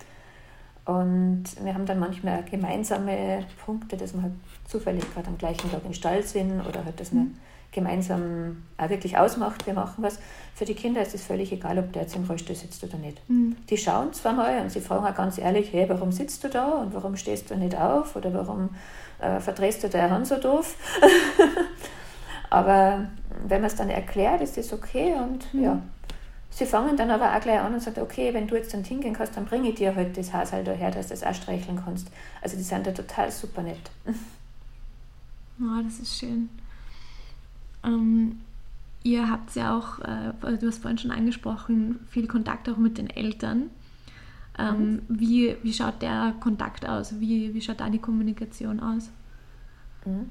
Und 0.88 1.44
wir 1.62 1.74
haben 1.74 1.86
dann 1.86 2.00
manchmal 2.00 2.44
gemeinsame 2.44 3.46
Punkte, 3.66 3.98
dass 3.98 4.14
wir 4.14 4.22
halt 4.22 4.32
zufällig 4.66 5.04
gerade 5.14 5.28
am 5.28 5.38
gleichen 5.38 5.70
Tag 5.70 5.82
im 5.86 5.94
Stall 5.94 6.24
sind 6.24 6.62
oder 6.62 6.86
halt, 6.86 6.98
dass 7.02 7.12
wir 7.12 7.20
mhm. 7.20 7.36
gemeinsam 7.74 8.64
auch 8.78 8.90
wirklich 8.90 9.18
ausmacht, 9.18 9.68
wir 9.68 9.74
machen 9.74 10.02
was. 10.02 10.18
Für 10.56 10.64
die 10.64 10.76
Kinder 10.76 11.02
ist 11.02 11.14
es 11.14 11.26
völlig 11.26 11.52
egal, 11.52 11.78
ob 11.78 11.92
der 11.92 12.04
jetzt 12.04 12.16
im 12.16 12.24
Rollstuhl 12.24 12.56
sitzt 12.56 12.86
oder 12.86 12.98
nicht. 13.00 13.22
Mhm. 13.30 13.58
Die 13.70 13.78
schauen 13.78 14.14
zwar 14.14 14.32
mal 14.32 14.62
und 14.62 14.72
sie 14.72 14.80
fragen 14.80 15.06
auch 15.06 15.14
ganz 15.14 15.38
ehrlich, 15.38 15.74
hey, 15.74 15.90
warum 15.90 16.14
sitzt 16.14 16.46
du 16.46 16.48
da 16.48 16.70
und 16.76 16.94
warum 16.94 17.18
stehst 17.18 17.52
du 17.52 17.58
nicht 17.58 17.76
auf 17.78 18.16
oder 18.16 18.34
warum 18.34 18.70
äh, 19.20 19.42
verdrehst 19.42 19.84
du 19.84 19.90
deine 19.90 20.10
Hand 20.10 20.28
so 20.28 20.38
doof? 20.38 20.78
aber 22.50 23.10
wenn 23.46 23.60
man 23.60 23.70
es 23.70 23.76
dann 23.76 23.90
erklärt, 23.90 24.40
ist 24.40 24.56
das 24.56 24.72
okay 24.72 25.16
und 25.16 25.54
mhm. 25.54 25.64
ja. 25.64 25.82
Sie 26.58 26.66
fangen 26.66 26.98
dann 26.98 27.12
aber 27.12 27.36
auch 27.36 27.40
gleich 27.40 27.60
an 27.60 27.72
und 27.72 27.80
sagen, 27.82 28.02
okay, 28.02 28.34
wenn 28.34 28.48
du 28.48 28.56
jetzt 28.56 28.74
dann 28.74 28.84
hingehen 28.84 29.14
kannst, 29.14 29.38
dann 29.38 29.46
bringe 29.46 29.70
ich 29.70 29.76
dir 29.76 29.94
halt 29.94 30.18
das 30.18 30.34
Haushalt 30.34 30.66
daher, 30.66 30.90
dass 30.90 31.10
du 31.10 31.14
das 31.14 31.22
auch 31.22 31.36
streicheln 31.36 31.80
kannst. 31.86 32.08
Also 32.42 32.58
die 32.58 32.64
sind 32.64 32.88
da 32.88 32.92
total 32.92 33.32
super 33.32 33.62
nett. 33.62 33.92
Oh, 35.60 35.82
das 35.84 35.98
ist 35.98 36.20
schön. 36.20 36.50
Ähm, 37.84 38.42
ihr 39.02 39.28
habt 39.28 39.56
ja 39.56 39.76
auch, 39.76 39.98
äh, 40.02 40.58
du 40.60 40.68
hast 40.68 40.84
vorhin 40.84 41.00
schon 41.00 41.10
angesprochen, 41.10 42.00
viel 42.12 42.28
Kontakt 42.28 42.70
auch 42.70 42.78
mit 42.78 43.00
den 43.00 43.10
Eltern. 43.10 43.72
Ähm, 44.60 44.92
mhm. 44.92 45.02
wie, 45.10 45.58
wie 45.64 45.74
schaut 45.74 46.00
der 46.04 46.36
Kontakt 46.40 46.88
aus? 46.88 47.20
Wie, 47.20 47.56
wie 47.56 47.62
schaut 47.62 47.80
da 47.80 47.90
die 47.90 47.98
Kommunikation 47.98 48.80
aus? 48.80 49.10
Mhm. 50.06 50.30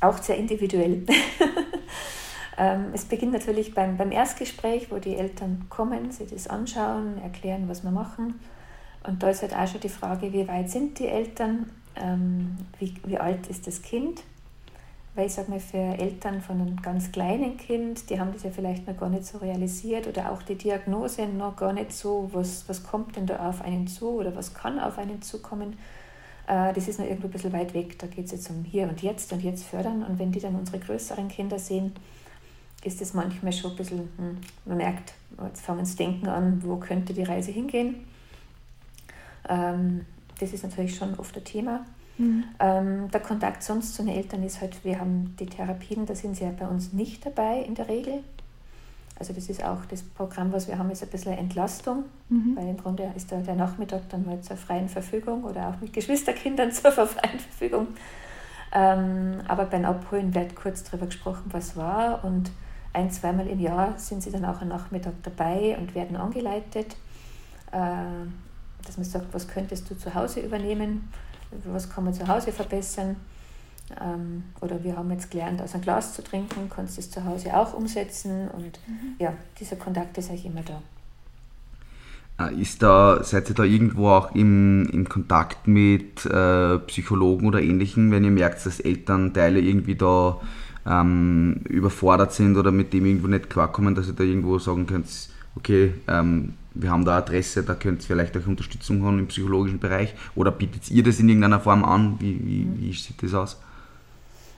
Auch 0.00 0.18
sehr 0.20 0.36
individuell. 0.36 1.06
ähm, 2.60 2.86
es 2.92 3.04
beginnt 3.04 3.32
natürlich 3.32 3.74
beim, 3.74 3.96
beim 3.96 4.12
Erstgespräch, 4.12 4.90
wo 4.90 4.98
die 4.98 5.16
Eltern 5.16 5.66
kommen, 5.68 6.12
sich 6.12 6.30
das 6.30 6.46
anschauen, 6.46 7.20
erklären, 7.22 7.68
was 7.68 7.82
wir 7.82 7.90
machen. 7.90 8.38
Und 9.04 9.22
da 9.22 9.30
ist 9.30 9.42
halt 9.42 9.56
auch 9.56 9.66
schon 9.66 9.80
die 9.80 9.88
Frage, 9.88 10.32
wie 10.32 10.46
weit 10.46 10.70
sind 10.70 10.98
die 10.98 11.08
Eltern, 11.08 11.70
ähm, 11.96 12.58
wie, 12.78 12.94
wie 13.06 13.18
alt 13.18 13.48
ist 13.48 13.66
das 13.66 13.82
Kind 13.82 14.22
weil 15.14 15.26
ich 15.26 15.34
sage 15.34 15.50
mal, 15.50 15.60
für 15.60 15.76
Eltern 15.76 16.40
von 16.40 16.60
einem 16.60 16.80
ganz 16.80 17.10
kleinen 17.10 17.56
Kind, 17.56 18.08
die 18.10 18.20
haben 18.20 18.32
das 18.32 18.44
ja 18.44 18.50
vielleicht 18.50 18.86
noch 18.86 18.96
gar 18.96 19.08
nicht 19.08 19.26
so 19.26 19.38
realisiert 19.38 20.06
oder 20.06 20.30
auch 20.30 20.42
die 20.42 20.54
Diagnose 20.54 21.26
noch 21.26 21.56
gar 21.56 21.72
nicht 21.72 21.92
so, 21.92 22.30
was, 22.32 22.68
was 22.68 22.84
kommt 22.84 23.16
denn 23.16 23.26
da 23.26 23.48
auf 23.48 23.60
einen 23.60 23.88
zu 23.88 24.10
oder 24.10 24.34
was 24.36 24.54
kann 24.54 24.78
auf 24.78 24.98
einen 24.98 25.20
zukommen. 25.20 25.76
Äh, 26.46 26.72
das 26.72 26.86
ist 26.86 27.00
noch 27.00 27.06
irgendwo 27.06 27.26
ein 27.26 27.32
bisschen 27.32 27.52
weit 27.52 27.74
weg. 27.74 27.98
Da 27.98 28.06
geht 28.06 28.26
es 28.26 28.32
jetzt 28.32 28.50
um 28.50 28.62
hier 28.62 28.88
und 28.88 29.02
jetzt 29.02 29.32
und 29.32 29.42
jetzt 29.42 29.64
fördern. 29.64 30.04
Und 30.04 30.18
wenn 30.18 30.30
die 30.30 30.40
dann 30.40 30.54
unsere 30.54 30.78
größeren 30.78 31.28
Kinder 31.28 31.58
sehen, 31.58 31.92
ist 32.82 33.02
es 33.02 33.14
manchmal 33.14 33.52
schon 33.52 33.72
ein 33.72 33.76
bisschen, 33.76 34.08
hm, 34.16 34.38
man 34.64 34.76
merkt, 34.76 35.12
jetzt 35.44 35.62
fangen 35.62 35.84
sie 35.84 35.96
denken 35.96 36.28
an, 36.28 36.62
wo 36.64 36.76
könnte 36.76 37.12
die 37.12 37.22
Reise 37.22 37.50
hingehen. 37.50 38.06
Ähm, 39.48 40.06
das 40.38 40.52
ist 40.52 40.62
natürlich 40.62 40.96
schon 40.96 41.14
oft 41.16 41.36
ein 41.36 41.44
Thema. 41.44 41.84
Mhm. 42.16 42.44
Ähm, 42.58 43.10
der 43.10 43.20
Kontakt 43.20 43.62
sonst 43.62 43.94
zu 43.94 44.02
den 44.02 44.14
Eltern 44.14 44.42
ist 44.42 44.60
halt, 44.60 44.84
wir 44.84 45.00
haben 45.00 45.36
die 45.38 45.46
Therapien, 45.46 46.06
da 46.06 46.14
sind 46.14 46.36
sie 46.36 46.44
ja 46.44 46.50
bei 46.50 46.66
uns 46.66 46.92
nicht 46.92 47.24
dabei 47.24 47.60
in 47.60 47.74
der 47.74 47.88
Regel. 47.88 48.22
Also 49.18 49.34
das 49.34 49.50
ist 49.50 49.62
auch 49.62 49.84
das 49.84 50.02
Programm, 50.02 50.50
was 50.50 50.66
wir 50.66 50.78
haben, 50.78 50.90
ist 50.90 51.02
ein 51.02 51.10
bisschen 51.10 51.36
Entlastung, 51.36 52.04
mhm. 52.30 52.56
weil 52.56 52.68
im 52.68 52.78
Grunde 52.78 53.12
ist 53.14 53.30
der, 53.30 53.40
der 53.40 53.54
Nachmittag 53.54 54.08
dann 54.08 54.24
mal 54.24 54.40
zur 54.40 54.56
freien 54.56 54.88
Verfügung 54.88 55.44
oder 55.44 55.68
auch 55.68 55.80
mit 55.80 55.92
Geschwisterkindern 55.92 56.72
zur 56.72 56.92
freien 56.92 57.38
Verfügung. 57.38 57.88
Ähm, 58.72 59.40
aber 59.46 59.64
beim 59.66 59.84
Abholen 59.84 60.34
wird 60.34 60.56
kurz 60.56 60.84
darüber 60.84 61.06
gesprochen, 61.06 61.44
was 61.50 61.76
war 61.76 62.24
und 62.24 62.50
ein, 62.92 63.10
zweimal 63.10 63.46
im 63.46 63.60
Jahr 63.60 63.98
sind 63.98 64.22
sie 64.22 64.30
dann 64.30 64.44
auch 64.44 64.60
am 64.60 64.68
Nachmittag 64.68 65.14
dabei 65.22 65.76
und 65.78 65.94
werden 65.94 66.16
angeleitet, 66.16 66.96
äh, 67.72 68.26
dass 68.84 68.96
man 68.96 69.04
sagt, 69.04 69.32
was 69.32 69.46
könntest 69.46 69.88
du 69.90 69.96
zu 69.96 70.14
Hause 70.14 70.40
übernehmen 70.40 71.08
was 71.64 71.90
kann 71.90 72.04
man 72.04 72.14
zu 72.14 72.26
Hause 72.26 72.52
verbessern. 72.52 73.16
Ähm, 74.00 74.44
oder 74.60 74.82
wir 74.84 74.96
haben 74.96 75.10
jetzt 75.10 75.30
gelernt, 75.30 75.60
aus 75.60 75.74
einem 75.74 75.82
Glas 75.82 76.14
zu 76.14 76.22
trinken, 76.22 76.70
kannst 76.74 76.96
du 76.96 77.00
es 77.00 77.10
zu 77.10 77.24
Hause 77.24 77.56
auch 77.56 77.74
umsetzen. 77.74 78.48
Und 78.48 78.78
mhm. 78.86 79.14
ja, 79.18 79.34
dieser 79.58 79.76
Kontakt 79.76 80.16
ist 80.18 80.30
eigentlich 80.30 80.46
immer 80.46 80.62
da. 80.62 82.48
Äh, 82.48 82.54
ist 82.60 82.82
da, 82.82 83.22
seid 83.24 83.48
ihr 83.48 83.54
da 83.56 83.64
irgendwo 83.64 84.10
auch 84.10 84.34
im, 84.34 84.88
im 84.92 85.08
Kontakt 85.08 85.66
mit 85.66 86.24
äh, 86.24 86.78
Psychologen 86.78 87.48
oder 87.48 87.60
Ähnlichem, 87.60 88.12
wenn 88.12 88.22
ihr 88.22 88.30
merkt, 88.30 88.64
dass 88.64 88.78
Elternteile 88.78 89.60
irgendwie 89.60 89.96
da 89.96 90.40
ähm, 90.86 91.60
überfordert 91.68 92.32
sind 92.32 92.56
oder 92.56 92.70
mit 92.70 92.92
dem 92.92 93.06
irgendwo 93.06 93.26
nicht 93.26 93.50
klarkommen, 93.50 93.94
dass 93.94 94.08
ihr 94.08 94.14
da 94.14 94.24
irgendwo 94.24 94.58
sagen 94.58 94.86
könnt, 94.86 95.06
okay, 95.56 95.94
ähm, 96.08 96.54
wir 96.74 96.90
haben 96.90 97.04
da 97.04 97.18
Adresse, 97.18 97.62
da 97.62 97.74
könnt 97.74 98.02
ihr 98.02 98.06
vielleicht 98.06 98.36
auch 98.36 98.46
Unterstützung 98.46 99.02
haben 99.04 99.18
im 99.18 99.26
psychologischen 99.26 99.80
Bereich 99.80 100.14
oder 100.34 100.50
bietet 100.50 100.90
ihr 100.90 101.02
das 101.02 101.18
in 101.18 101.28
irgendeiner 101.28 101.60
Form 101.60 101.84
an? 101.84 102.16
Wie, 102.20 102.40
wie, 102.44 102.64
mhm. 102.64 102.80
wie 102.80 102.92
sieht 102.92 103.22
das 103.22 103.34
aus? 103.34 103.60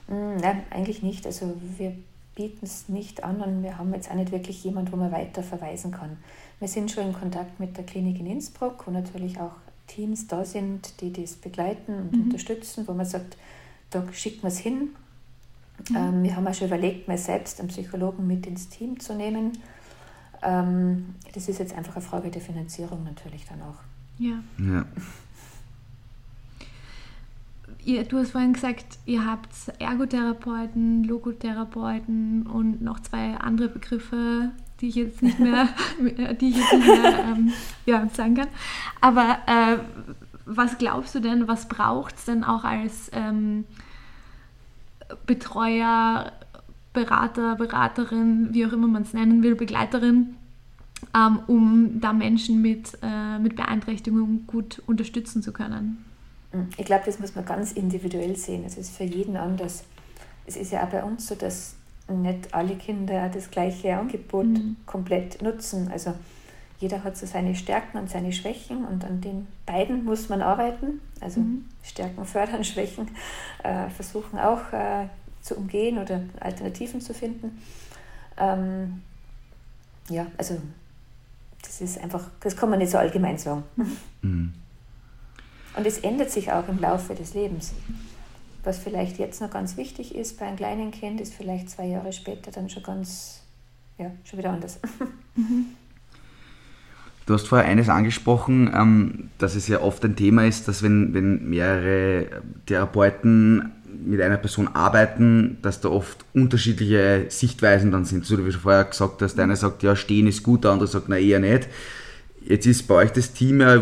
Mm, 0.07 0.37
nein, 0.41 0.63
eigentlich 0.69 1.01
nicht. 1.01 1.25
Also 1.25 1.59
wir 1.77 1.93
bieten 2.35 2.65
es 2.65 2.89
nicht 2.89 3.23
an 3.23 3.41
und 3.41 3.63
wir 3.63 3.77
haben 3.77 3.93
jetzt 3.93 4.09
auch 4.09 4.15
nicht 4.15 4.31
wirklich 4.31 4.63
jemanden, 4.63 4.91
wo 4.91 4.97
man 4.97 5.11
weiter 5.11 5.43
verweisen 5.43 5.91
kann. 5.91 6.17
Wir 6.59 6.67
sind 6.67 6.91
schon 6.91 7.07
in 7.07 7.13
Kontakt 7.13 7.59
mit 7.59 7.77
der 7.77 7.83
Klinik 7.83 8.19
in 8.19 8.27
Innsbruck, 8.27 8.85
wo 8.85 8.91
natürlich 8.91 9.39
auch 9.39 9.55
Teams 9.87 10.27
da 10.27 10.45
sind, 10.45 11.01
die 11.01 11.11
das 11.11 11.33
begleiten 11.33 11.93
und 11.93 12.13
mhm. 12.13 12.23
unterstützen, 12.23 12.87
wo 12.87 12.93
man 12.93 13.05
sagt, 13.05 13.37
da 13.89 14.03
schickt 14.13 14.43
man 14.43 14.51
es 14.51 14.57
hin. 14.57 14.89
Mhm. 15.89 15.95
Ähm, 15.95 16.23
wir 16.23 16.35
haben 16.35 16.47
auch 16.47 16.53
schon 16.53 16.67
überlegt, 16.67 17.07
mal 17.07 17.17
selbst 17.17 17.59
einen 17.59 17.69
Psychologen 17.69 18.27
mit 18.27 18.45
ins 18.47 18.69
Team 18.69 18.99
zu 18.99 19.15
nehmen 19.15 19.53
ähm, 20.43 21.15
das 21.33 21.47
ist 21.47 21.59
jetzt 21.59 21.75
einfach 21.75 21.95
eine 21.95 22.05
Frage 22.05 22.29
der 22.29 22.41
Finanzierung 22.41 23.03
natürlich 23.03 23.45
dann 23.45 23.61
auch. 23.61 23.77
Ja. 24.19 24.35
ja. 24.59 24.85
Ihr, 27.85 28.03
du 28.03 28.19
hast 28.19 28.31
vorhin 28.31 28.53
gesagt, 28.53 28.85
ihr 29.05 29.25
habt 29.25 29.49
Ergotherapeuten, 29.79 31.03
Logotherapeuten 31.03 32.47
und 32.47 32.81
noch 32.81 32.99
zwei 33.01 33.35
andere 33.35 33.67
Begriffe, 33.67 34.51
die 34.79 34.89
ich 34.89 34.95
jetzt 34.95 35.21
nicht 35.21 35.39
mehr, 35.39 35.67
die 36.39 36.49
ich 36.49 36.57
jetzt 36.57 36.73
nicht 36.73 36.87
mehr 36.87 37.19
ähm, 37.19 37.51
ja, 37.85 38.07
sagen 38.13 38.35
kann. 38.35 38.47
Aber 39.01 39.37
äh, 39.47 39.77
was 40.45 40.77
glaubst 40.77 41.15
du 41.15 41.19
denn, 41.19 41.47
was 41.47 41.67
braucht 41.67 42.15
es 42.15 42.25
denn 42.25 42.43
auch 42.43 42.63
als 42.63 43.09
ähm, 43.13 43.65
Betreuer, 45.25 46.31
Berater, 46.93 47.55
Beraterin, 47.55 48.49
wie 48.51 48.65
auch 48.65 48.71
immer 48.71 48.87
man 48.87 49.01
es 49.01 49.13
nennen 49.13 49.43
will, 49.43 49.55
Begleiterin, 49.55 50.35
ähm, 51.15 51.39
um 51.47 51.99
da 52.01 52.13
Menschen 52.13 52.61
mit, 52.61 52.97
äh, 53.01 53.39
mit 53.39 53.55
Beeinträchtigung 53.55 54.45
gut 54.47 54.81
unterstützen 54.85 55.41
zu 55.41 55.51
können? 55.51 56.05
Hm, 56.51 56.67
ich 56.77 56.85
glaube, 56.85 57.03
das 57.05 57.19
muss 57.19 57.35
man 57.35 57.45
ganz 57.45 57.71
individuell 57.71 58.35
sehen. 58.35 58.63
Es 58.65 58.77
ist 58.77 58.95
für 58.95 59.03
jeden 59.03 59.35
anders. 59.35 59.83
Es 60.45 60.55
ist 60.55 60.71
ja 60.71 60.83
auch 60.83 60.89
bei 60.89 61.03
uns 61.03 61.27
so, 61.27 61.35
dass 61.35 61.75
nicht 62.07 62.53
alle 62.53 62.75
Kinder 62.75 63.29
das 63.29 63.49
gleiche 63.49 63.97
Angebot 63.97 64.45
mhm. 64.45 64.75
komplett 64.85 65.41
nutzen. 65.41 65.89
Also 65.91 66.13
jeder 66.83 67.05
hat 67.05 67.15
so 67.15 67.25
seine 67.25 67.55
Stärken 67.55 67.97
und 67.97 68.09
seine 68.09 68.33
Schwächen 68.33 68.83
und 68.83 69.05
an 69.05 69.21
den 69.21 69.47
beiden 69.65 70.03
muss 70.03 70.27
man 70.27 70.41
arbeiten. 70.41 70.99
Also 71.21 71.39
mhm. 71.39 71.63
Stärken 71.81 72.25
fördern, 72.25 72.63
Schwächen 72.65 73.07
äh, 73.63 73.89
versuchen 73.89 74.37
auch 74.37 74.73
äh, 74.73 75.07
zu 75.41 75.55
umgehen 75.55 75.97
oder 75.97 76.21
Alternativen 76.41 76.99
zu 76.99 77.13
finden. 77.13 77.61
Ähm, 78.37 79.01
ja, 80.09 80.27
also 80.37 80.59
das 81.61 81.79
ist 81.79 81.99
einfach, 81.99 82.29
das 82.41 82.57
kann 82.57 82.69
man 82.69 82.79
nicht 82.79 82.91
so 82.91 82.97
allgemein 82.97 83.37
sagen. 83.37 83.63
Mhm. 84.21 84.53
Und 85.77 85.87
es 85.87 85.99
ändert 85.99 86.31
sich 86.31 86.51
auch 86.51 86.67
im 86.67 86.79
Laufe 86.79 87.15
des 87.15 87.33
Lebens. 87.33 87.73
Was 88.65 88.77
vielleicht 88.77 89.19
jetzt 89.19 89.39
noch 89.39 89.49
ganz 89.49 89.77
wichtig 89.77 90.15
ist 90.15 90.37
bei 90.37 90.47
einem 90.47 90.57
kleinen 90.57 90.91
Kind, 90.91 91.21
ist 91.21 91.33
vielleicht 91.33 91.69
zwei 91.69 91.85
Jahre 91.85 92.11
später 92.11 92.51
dann 92.51 92.69
schon 92.69 92.83
ganz, 92.83 93.41
ja, 93.97 94.11
schon 94.25 94.39
wieder 94.39 94.51
anders. 94.51 94.79
Mhm. 95.35 95.75
Du 97.25 97.33
hast 97.33 97.47
vorher 97.47 97.67
eines 97.67 97.89
angesprochen, 97.89 98.71
ähm, 98.75 99.29
dass 99.37 99.55
es 99.55 99.67
ja 99.67 99.81
oft 99.81 100.03
ein 100.03 100.15
Thema 100.15 100.45
ist, 100.45 100.67
dass 100.67 100.83
wenn, 100.83 101.13
wenn 101.13 101.49
mehrere 101.49 102.27
Therapeuten 102.65 103.71
mit 104.05 104.21
einer 104.21 104.37
Person 104.37 104.67
arbeiten, 104.73 105.57
dass 105.61 105.79
da 105.79 105.89
oft 105.89 106.25
unterschiedliche 106.33 107.25
Sichtweisen 107.29 107.91
dann 107.91 108.05
sind. 108.05 108.25
So 108.25 108.37
wie 108.45 108.51
du 108.51 108.57
vorher 108.57 108.83
gesagt 108.83 109.21
hast, 109.21 109.35
der 109.35 109.45
eine 109.45 109.55
sagt, 109.55 109.83
ja, 109.83 109.95
stehen 109.95 110.27
ist 110.27 110.43
gut, 110.43 110.63
der 110.63 110.71
andere 110.71 110.87
sagt, 110.87 111.07
na 111.07 111.17
eher 111.17 111.39
nicht. 111.39 111.69
Jetzt 112.45 112.65
ist 112.65 112.87
bei 112.87 112.95
euch 112.95 113.11
das 113.11 113.31
Team 113.31 113.61
ja 113.61 113.81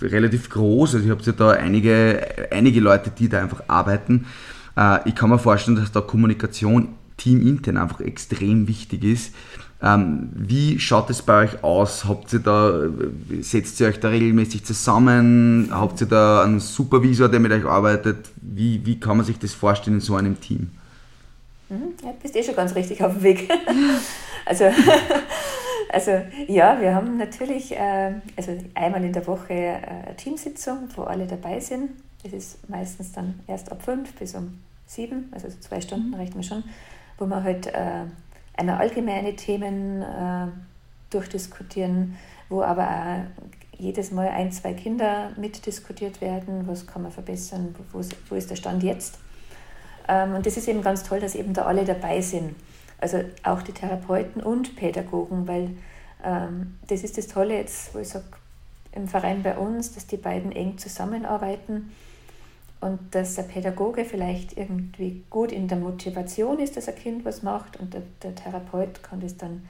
relativ 0.00 0.50
groß, 0.50 0.94
also 0.94 1.06
ihr 1.06 1.12
habt 1.12 1.26
ja 1.26 1.32
da 1.32 1.50
einige, 1.50 2.48
einige 2.52 2.78
Leute, 2.78 3.10
die 3.10 3.28
da 3.28 3.42
einfach 3.42 3.64
arbeiten. 3.66 4.26
Äh, 4.76 5.08
ich 5.08 5.16
kann 5.16 5.30
mir 5.30 5.38
vorstellen, 5.40 5.76
dass 5.76 5.90
da 5.90 6.00
Kommunikation 6.00 6.90
teamintern 7.16 7.76
einfach 7.76 8.00
extrem 8.00 8.68
wichtig 8.68 9.02
ist. 9.02 9.34
Ähm, 9.82 10.30
wie 10.32 10.78
schaut 10.78 11.10
es 11.10 11.20
bei 11.22 11.44
euch 11.44 11.62
aus? 11.62 12.06
Habt 12.06 12.32
ihr 12.32 12.38
da, 12.38 12.88
setzt 13.40 13.78
ihr 13.80 13.88
euch 13.88 14.00
da 14.00 14.08
regelmäßig 14.08 14.64
zusammen? 14.64 15.68
Habt 15.70 16.00
ihr 16.00 16.06
da 16.06 16.42
einen 16.42 16.60
Supervisor, 16.60 17.28
der 17.28 17.40
mit 17.40 17.52
euch 17.52 17.66
arbeitet? 17.66 18.30
Wie, 18.36 18.84
wie 18.86 18.98
kann 18.98 19.18
man 19.18 19.26
sich 19.26 19.38
das 19.38 19.52
vorstellen 19.52 19.96
in 19.96 20.00
so 20.00 20.16
einem 20.16 20.40
Team? 20.40 20.70
Mhm, 21.68 21.94
ja, 22.02 22.14
bist 22.22 22.34
eh 22.36 22.42
schon 22.42 22.56
ganz 22.56 22.74
richtig 22.74 23.02
auf 23.02 23.12
dem 23.12 23.22
Weg. 23.22 23.52
also, 24.46 24.64
also 25.92 26.22
ja, 26.48 26.80
wir 26.80 26.94
haben 26.94 27.18
natürlich 27.18 27.76
äh, 27.76 28.14
also 28.34 28.58
einmal 28.74 29.04
in 29.04 29.12
der 29.12 29.26
Woche 29.26 29.52
äh, 29.52 29.74
eine 30.06 30.16
Teamsitzung, 30.16 30.88
wo 30.94 31.02
alle 31.02 31.26
dabei 31.26 31.60
sind. 31.60 31.90
Das 32.22 32.32
ist 32.32 32.68
meistens 32.70 33.12
dann 33.12 33.40
erst 33.46 33.70
ab 33.70 33.82
fünf 33.82 34.14
bis 34.14 34.34
um 34.34 34.58
sieben, 34.86 35.28
also 35.32 35.48
zwei 35.60 35.82
Stunden 35.82 36.08
mhm. 36.08 36.14
rechnen 36.14 36.36
wir 36.36 36.44
schon 36.44 36.64
wo 37.18 37.26
wir 37.26 37.42
halt 37.42 37.66
äh, 37.68 38.04
einmal 38.56 38.78
allgemeine 38.78 39.36
Themen 39.36 40.02
äh, 40.02 40.46
durchdiskutieren, 41.10 42.16
wo 42.48 42.62
aber 42.62 42.88
auch 42.88 43.78
jedes 43.78 44.10
Mal 44.10 44.28
ein, 44.28 44.52
zwei 44.52 44.72
Kinder 44.72 45.30
mitdiskutiert 45.36 46.20
werden, 46.20 46.66
was 46.66 46.86
kann 46.86 47.02
man 47.02 47.12
verbessern, 47.12 47.74
wo, 47.92 48.00
wo 48.28 48.34
ist 48.34 48.50
der 48.50 48.56
Stand 48.56 48.82
jetzt. 48.82 49.18
Ähm, 50.08 50.34
und 50.34 50.46
das 50.46 50.56
ist 50.56 50.68
eben 50.68 50.82
ganz 50.82 51.02
toll, 51.02 51.20
dass 51.20 51.34
eben 51.34 51.52
da 51.52 51.62
alle 51.66 51.84
dabei 51.84 52.20
sind. 52.20 52.54
Also 52.98 53.22
auch 53.42 53.62
die 53.62 53.72
Therapeuten 53.72 54.42
und 54.42 54.76
Pädagogen, 54.76 55.46
weil 55.46 55.70
ähm, 56.24 56.78
das 56.88 57.04
ist 57.04 57.18
das 57.18 57.28
Tolle 57.28 57.56
jetzt, 57.56 57.94
wo 57.94 57.98
ich 57.98 58.08
sage, 58.08 58.24
im 58.92 59.06
Verein 59.08 59.42
bei 59.42 59.58
uns, 59.58 59.92
dass 59.92 60.06
die 60.06 60.16
beiden 60.16 60.52
eng 60.52 60.78
zusammenarbeiten 60.78 61.92
und 62.80 62.98
dass 63.14 63.34
der 63.34 63.42
Pädagoge 63.42 64.04
vielleicht 64.04 64.56
irgendwie 64.56 65.24
gut 65.30 65.50
in 65.50 65.68
der 65.68 65.78
Motivation 65.78 66.58
ist, 66.58 66.76
dass 66.76 66.88
ein 66.88 66.96
Kind 66.96 67.24
was 67.24 67.42
macht 67.42 67.78
und 67.78 67.94
der, 67.94 68.02
der 68.22 68.34
Therapeut 68.34 69.02
kann 69.02 69.20
das 69.20 69.36
dann 69.36 69.68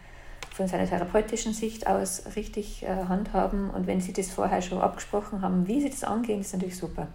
von 0.53 0.67
seiner 0.67 0.89
therapeutischen 0.89 1.53
Sicht 1.53 1.87
aus 1.87 2.23
richtig 2.35 2.83
äh, 2.83 2.87
handhaben 2.87 3.71
und 3.71 3.87
wenn 3.87 4.01
sie 4.01 4.13
das 4.13 4.31
vorher 4.31 4.63
schon 4.63 4.81
abgesprochen 4.81 5.43
haben, 5.43 5.69
wie 5.69 5.81
sie 5.81 5.91
das 5.91 6.03
angehen, 6.03 6.41
ist 6.41 6.55
natürlich 6.55 6.79
super. 6.79 7.09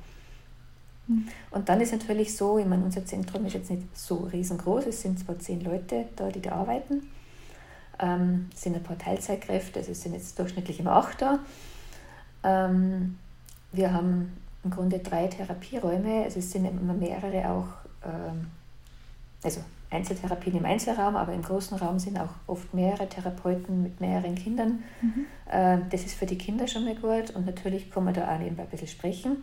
Mhm. 1.07 1.27
Und 1.49 1.67
dann 1.67 1.81
ist 1.81 1.91
natürlich 1.91 2.37
so, 2.37 2.59
ich 2.59 2.65
meine, 2.65 2.83
unser 2.83 3.05
Zentrum 3.05 3.45
ist 3.45 3.53
jetzt 3.53 3.71
nicht 3.71 3.97
so 3.97 4.29
riesengroß, 4.31 4.85
es 4.85 5.01
sind 5.01 5.19
zwar 5.19 5.39
zehn 5.39 5.61
Leute 5.61 6.05
da, 6.15 6.29
die 6.29 6.41
da 6.41 6.51
arbeiten, 6.51 7.09
ähm, 7.99 8.49
es 8.53 8.61
sind 8.61 8.75
ein 8.75 8.83
paar 8.83 8.97
Teilzeitkräfte, 8.97 9.79
also 9.79 9.91
es 9.91 10.01
sind 10.01 10.13
jetzt 10.13 10.37
durchschnittlich 10.37 10.79
immer 10.79 10.93
acht 10.93 11.21
da. 11.21 11.39
Ähm, 12.43 13.17
wir 13.71 13.93
haben 13.93 14.40
im 14.63 14.71
Grunde 14.71 14.99
drei 14.99 15.27
Therapieräume, 15.27 16.23
also 16.23 16.39
es 16.39 16.51
sind 16.51 16.65
immer 16.65 16.93
mehrere 16.93 17.49
auch, 17.49 17.67
ähm, 18.05 18.47
also 19.43 19.61
Einzeltherapien 19.89 20.57
im 20.57 20.65
Einzelraum, 20.65 21.15
aber 21.15 21.33
im 21.33 21.41
großen 21.41 21.77
Raum 21.77 21.99
sind 21.99 22.17
auch 22.17 22.29
oft 22.47 22.73
mehrere 22.73 23.09
Therapeuten 23.09 23.83
mit 23.83 23.99
mehreren 23.99 24.35
Kindern. 24.35 24.83
Mhm. 25.01 25.25
Äh, 25.51 25.79
das 25.89 26.05
ist 26.05 26.15
für 26.15 26.25
die 26.25 26.37
Kinder 26.37 26.67
schon 26.67 26.85
mal 26.85 26.95
gut 26.95 27.31
und 27.35 27.45
natürlich 27.45 27.91
kann 27.91 28.05
man 28.05 28.13
da 28.13 28.33
auch 28.33 28.39
nebenbei 28.39 28.63
ein 28.63 28.69
bisschen 28.69 28.87
sprechen. 28.87 29.37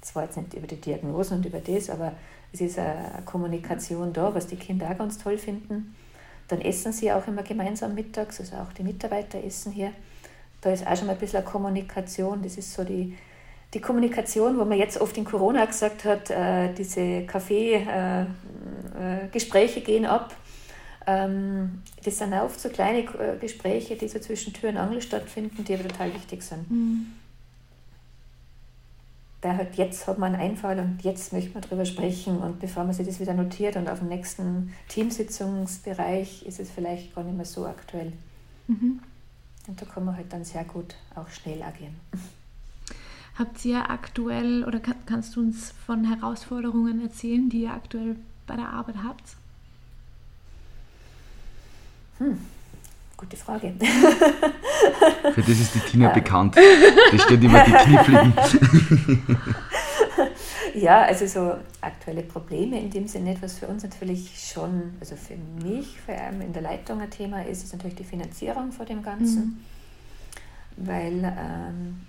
Zwar 0.00 0.24
jetzt 0.24 0.36
nicht 0.36 0.54
über 0.54 0.66
die 0.66 0.80
Diagnosen 0.80 1.38
und 1.38 1.46
über 1.46 1.60
das, 1.60 1.88
aber 1.88 2.12
es 2.52 2.60
ist 2.60 2.78
eine 2.78 3.22
Kommunikation 3.24 4.12
da, 4.12 4.34
was 4.34 4.48
die 4.48 4.56
Kinder 4.56 4.90
auch 4.90 4.98
ganz 4.98 5.18
toll 5.18 5.38
finden. 5.38 5.94
Dann 6.48 6.60
essen 6.60 6.92
sie 6.92 7.12
auch 7.12 7.26
immer 7.28 7.44
gemeinsam 7.44 7.94
mittags, 7.94 8.40
also 8.40 8.56
auch 8.56 8.72
die 8.72 8.82
Mitarbeiter 8.82 9.42
essen 9.42 9.72
hier. 9.72 9.92
Da 10.60 10.72
ist 10.72 10.86
auch 10.86 10.96
schon 10.96 11.06
mal 11.06 11.14
ein 11.14 11.18
bisschen 11.18 11.38
eine 11.38 11.48
Kommunikation. 11.48 12.42
Das 12.42 12.58
ist 12.58 12.74
so 12.74 12.84
die, 12.84 13.16
die 13.74 13.80
Kommunikation, 13.80 14.58
wo 14.58 14.64
man 14.64 14.78
jetzt 14.78 15.00
oft 15.00 15.16
in 15.16 15.24
Corona 15.24 15.64
gesagt 15.64 16.04
hat, 16.04 16.30
äh, 16.30 16.72
diese 16.74 17.24
Kaffee-Gespräche 17.26 19.78
äh, 19.78 19.82
äh, 19.82 19.84
gehen 19.84 20.06
ab. 20.06 20.34
Ähm, 21.06 21.82
das 22.04 22.18
sind 22.18 22.34
oft 22.34 22.60
so 22.60 22.68
kleine 22.68 22.98
äh, 23.00 23.38
Gespräche, 23.40 23.96
die 23.96 24.08
so 24.08 24.18
zwischen 24.18 24.52
Tür 24.52 24.70
und 24.70 24.76
Angel 24.76 25.00
stattfinden, 25.00 25.64
die 25.64 25.74
aber 25.74 25.88
total 25.88 26.12
wichtig 26.14 26.42
sind. 26.42 26.70
Mhm. 26.70 27.06
Da 29.40 29.56
halt 29.56 29.74
jetzt 29.74 30.06
hat 30.06 30.18
man 30.18 30.34
einen 30.34 30.50
Einfall 30.50 30.78
und 30.78 31.02
jetzt 31.02 31.32
möchte 31.32 31.54
man 31.54 31.62
darüber 31.62 31.84
sprechen 31.84 32.38
und 32.38 32.60
bevor 32.60 32.84
man 32.84 32.92
sich 32.92 33.06
das 33.06 33.18
wieder 33.18 33.34
notiert 33.34 33.74
und 33.74 33.88
auf 33.88 33.98
dem 33.98 34.08
nächsten 34.08 34.72
Teamsitzungsbereich 34.88 36.46
ist 36.46 36.60
es 36.60 36.70
vielleicht 36.70 37.12
gar 37.12 37.24
nicht 37.24 37.36
mehr 37.36 37.46
so 37.46 37.66
aktuell. 37.66 38.12
Mhm. 38.68 39.00
Und 39.66 39.80
da 39.80 39.86
kann 39.86 40.04
man 40.04 40.16
halt 40.16 40.32
dann 40.32 40.44
sehr 40.44 40.64
gut 40.64 40.94
auch 41.16 41.28
schnell 41.28 41.60
agieren. 41.62 41.96
Habt 43.38 43.64
ihr 43.64 43.90
aktuell 43.90 44.64
oder 44.64 44.78
kann, 44.78 44.96
kannst 45.06 45.36
du 45.36 45.40
uns 45.40 45.72
von 45.86 46.04
Herausforderungen 46.04 47.02
erzählen, 47.02 47.48
die 47.48 47.62
ihr 47.62 47.72
aktuell 47.72 48.16
bei 48.46 48.56
der 48.56 48.68
Arbeit 48.68 48.96
habt? 49.02 49.22
Hm, 52.18 52.38
gute 53.16 53.36
Frage. 53.36 53.72
Für 55.34 55.40
das 55.40 55.48
ist 55.48 55.74
die 55.74 55.80
Tina 55.80 56.08
ja. 56.08 56.12
bekannt. 56.12 56.56
Das 57.10 57.22
steht 57.22 57.42
immer 57.42 57.64
die 57.64 57.72
Kniffligen. 57.72 58.34
ja, 60.74 61.02
also 61.02 61.26
so 61.26 61.54
aktuelle 61.80 62.22
Probleme 62.22 62.78
in 62.78 62.90
dem 62.90 63.08
Sinne, 63.08 63.36
was 63.40 63.58
für 63.58 63.66
uns 63.66 63.82
natürlich 63.82 64.52
schon, 64.52 64.92
also 65.00 65.16
für 65.16 65.36
mich 65.64 65.98
vor 66.00 66.14
allem 66.14 66.42
in 66.42 66.52
der 66.52 66.62
Leitung 66.62 67.00
ein 67.00 67.10
Thema 67.10 67.46
ist, 67.46 67.64
ist 67.64 67.72
natürlich 67.72 67.96
die 67.96 68.04
Finanzierung 68.04 68.72
vor 68.72 68.84
dem 68.84 69.02
Ganzen. 69.02 69.64
Mhm. 70.76 70.86
Weil 70.86 71.34
ähm, 71.38 72.00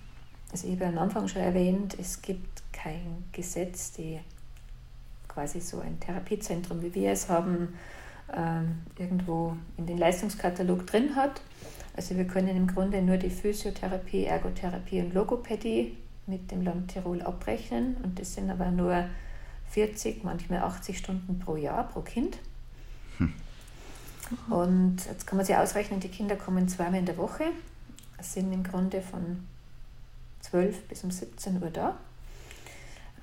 also 0.54 0.68
ich 0.68 0.76
habe 0.76 0.86
am 0.86 1.00
Anfang 1.00 1.28
schon 1.28 1.42
erwähnt, 1.42 1.98
es 2.00 2.22
gibt 2.22 2.62
kein 2.72 3.26
Gesetz, 3.32 3.92
die 3.94 4.20
quasi 5.28 5.60
so 5.60 5.80
ein 5.80 6.00
Therapiezentrum, 6.00 6.84
wie 6.84 6.94
wir 6.94 7.12
es 7.12 7.28
haben, 7.28 7.74
ähm, 8.32 8.84
irgendwo 9.00 9.58
in 9.78 9.88
den 9.88 9.98
Leistungskatalog 9.98 10.86
drin 10.86 11.16
hat. 11.16 11.42
Also 11.98 12.16
wir 12.16 12.26
können 12.26 12.56
im 12.56 12.68
Grunde 12.68 13.02
nur 13.02 13.18
die 13.18 13.32
Physiotherapie, 13.32 14.26
Ergotherapie 14.26 15.02
und 15.02 15.16
Logopädie 15.16 15.98
mit 16.28 16.52
dem 16.52 16.62
Land 16.62 16.92
Tirol 16.92 17.24
abrechnen 17.24 17.98
und 18.04 18.20
das 18.20 18.36
sind 18.36 18.52
aber 18.52 18.70
nur 18.70 19.06
40, 19.72 20.24
manchmal 20.24 20.60
80 20.60 21.00
Stunden 21.00 21.40
pro 21.40 21.56
Jahr, 21.56 21.88
pro 21.90 22.02
Kind. 22.02 22.38
Hm. 23.18 23.34
Und 24.52 24.98
jetzt 25.08 25.26
kann 25.26 25.38
man 25.38 25.48
sich 25.48 25.56
ausrechnen, 25.56 26.00
die 26.00 26.10
Kinder 26.10 26.36
kommen 26.36 26.68
zweimal 26.68 27.00
in 27.00 27.08
der 27.08 27.18
Woche. 27.18 27.46
Sind 28.22 28.54
im 28.54 28.64
Grunde 28.64 29.02
von 29.02 29.48
12 30.44 30.88
bis 30.88 31.04
um 31.04 31.12
17 31.12 31.62
Uhr 31.62 31.70
da. 31.70 31.98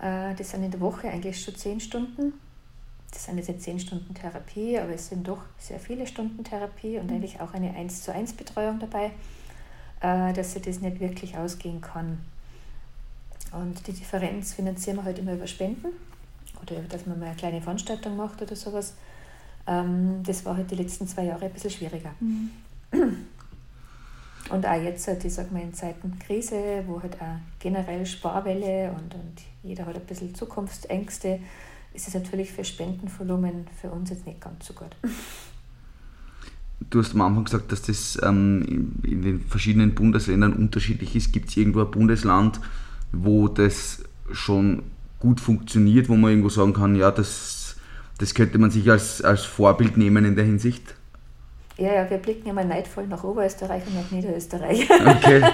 Äh, 0.00 0.34
das 0.34 0.50
sind 0.50 0.64
in 0.64 0.70
der 0.70 0.80
Woche 0.80 1.08
eigentlich 1.08 1.42
schon 1.42 1.54
10 1.54 1.80
Stunden. 1.80 2.34
Das 3.12 3.24
sind 3.24 3.38
jetzt 3.38 3.48
nicht 3.48 3.62
10 3.62 3.80
Stunden 3.80 4.14
Therapie, 4.14 4.78
aber 4.78 4.94
es 4.94 5.08
sind 5.08 5.26
doch 5.26 5.42
sehr 5.58 5.80
viele 5.80 6.06
Stunden 6.06 6.44
Therapie 6.44 6.98
und 6.98 7.06
mhm. 7.06 7.16
eigentlich 7.16 7.40
auch 7.40 7.52
eine 7.54 7.74
1 7.74 8.02
zu 8.02 8.12
1 8.12 8.34
Betreuung 8.34 8.78
dabei, 8.78 9.12
äh, 10.00 10.32
dass 10.32 10.52
sich 10.52 10.62
das 10.62 10.80
nicht 10.80 11.00
wirklich 11.00 11.36
ausgehen 11.36 11.80
kann. 11.80 12.18
Und 13.52 13.86
die 13.86 13.92
Differenz 13.92 14.54
finanzieren 14.54 14.96
wir 14.98 15.04
halt 15.04 15.18
immer 15.18 15.34
über 15.34 15.46
Spenden 15.46 15.88
oder 16.62 16.80
dass 16.82 17.06
man 17.06 17.18
mal 17.18 17.26
eine 17.26 17.36
kleine 17.36 17.60
Veranstaltung 17.60 18.16
macht 18.16 18.40
oder 18.40 18.54
sowas. 18.54 18.94
Ähm, 19.66 20.22
das 20.24 20.44
war 20.44 20.56
halt 20.56 20.70
die 20.70 20.76
letzten 20.76 21.06
zwei 21.08 21.24
Jahre 21.24 21.46
ein 21.46 21.52
bisschen 21.52 21.70
schwieriger. 21.70 22.14
Mhm. 22.20 22.50
Und 24.50 24.66
auch 24.66 24.82
jetzt, 24.82 25.06
halt, 25.06 25.24
ich 25.24 25.32
sag 25.32 25.52
mal, 25.52 25.62
in 25.62 25.72
Zeiten 25.72 26.18
Krise, 26.18 26.84
wo 26.86 27.00
halt 27.00 27.14
auch 27.20 27.38
generell 27.60 28.04
Sparwelle 28.04 28.90
und, 28.90 29.14
und 29.14 29.34
jeder 29.62 29.86
hat 29.86 29.94
ein 29.94 30.06
bisschen 30.06 30.34
Zukunftsängste, 30.34 31.38
ist 31.94 32.08
es 32.08 32.14
natürlich 32.14 32.50
für 32.50 32.64
Spendenvolumen 32.64 33.66
für 33.80 33.90
uns 33.90 34.10
jetzt 34.10 34.26
nicht 34.26 34.40
ganz 34.40 34.66
so 34.66 34.74
gut. 34.74 34.96
Du 36.88 36.98
hast 36.98 37.14
am 37.14 37.20
Anfang 37.20 37.44
gesagt, 37.44 37.70
dass 37.70 37.82
das 37.82 38.18
ähm, 38.22 38.94
in 39.04 39.22
den 39.22 39.40
verschiedenen 39.40 39.94
Bundesländern 39.94 40.54
unterschiedlich 40.54 41.14
ist. 41.14 41.32
Gibt 41.32 41.50
es 41.50 41.56
irgendwo 41.56 41.80
ein 41.80 41.90
Bundesland, 41.90 42.60
wo 43.12 43.48
das 43.48 44.02
schon 44.32 44.82
gut 45.18 45.40
funktioniert, 45.40 46.08
wo 46.08 46.16
man 46.16 46.30
irgendwo 46.30 46.48
sagen 46.48 46.72
kann, 46.72 46.96
ja, 46.96 47.10
das, 47.10 47.76
das 48.18 48.34
könnte 48.34 48.58
man 48.58 48.70
sich 48.70 48.90
als, 48.90 49.22
als 49.22 49.44
Vorbild 49.44 49.96
nehmen 49.96 50.24
in 50.24 50.34
der 50.34 50.44
Hinsicht? 50.44 50.94
Ja, 51.80 51.94
ja, 51.94 52.10
wir 52.10 52.18
blicken 52.18 52.50
immer 52.50 52.62
neidvoll 52.62 53.06
nach 53.06 53.24
Oberösterreich 53.24 53.86
und 53.86 53.94
nach 53.94 54.10
Niederösterreich. 54.10 54.86
Okay. 54.90 55.40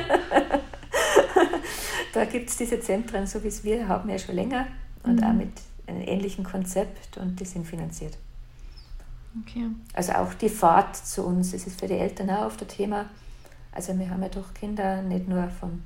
da 2.12 2.24
gibt 2.24 2.50
es 2.50 2.56
diese 2.56 2.80
Zentren, 2.80 3.28
so 3.28 3.44
wie 3.44 3.48
es 3.48 3.62
wir 3.62 3.86
haben, 3.86 4.10
ja 4.10 4.18
schon 4.18 4.34
länger 4.34 4.66
und 5.04 5.20
mhm. 5.20 5.24
auch 5.24 5.32
mit 5.32 5.52
einem 5.86 6.02
ähnlichen 6.02 6.44
Konzept 6.44 7.16
und 7.16 7.38
die 7.38 7.44
sind 7.44 7.64
finanziert. 7.64 8.18
Okay. 9.42 9.68
Also 9.92 10.14
auch 10.14 10.34
die 10.34 10.48
Fahrt 10.48 10.96
zu 10.96 11.24
uns, 11.24 11.52
das 11.52 11.64
ist 11.64 11.78
für 11.78 11.86
die 11.86 11.94
Eltern 11.94 12.28
auch 12.30 12.46
oft 12.46 12.60
ein 12.60 12.68
Thema. 12.68 13.06
Also 13.70 13.96
wir 13.96 14.10
haben 14.10 14.22
ja 14.22 14.28
doch 14.28 14.52
Kinder 14.52 15.02
nicht 15.02 15.28
nur 15.28 15.48
von 15.48 15.84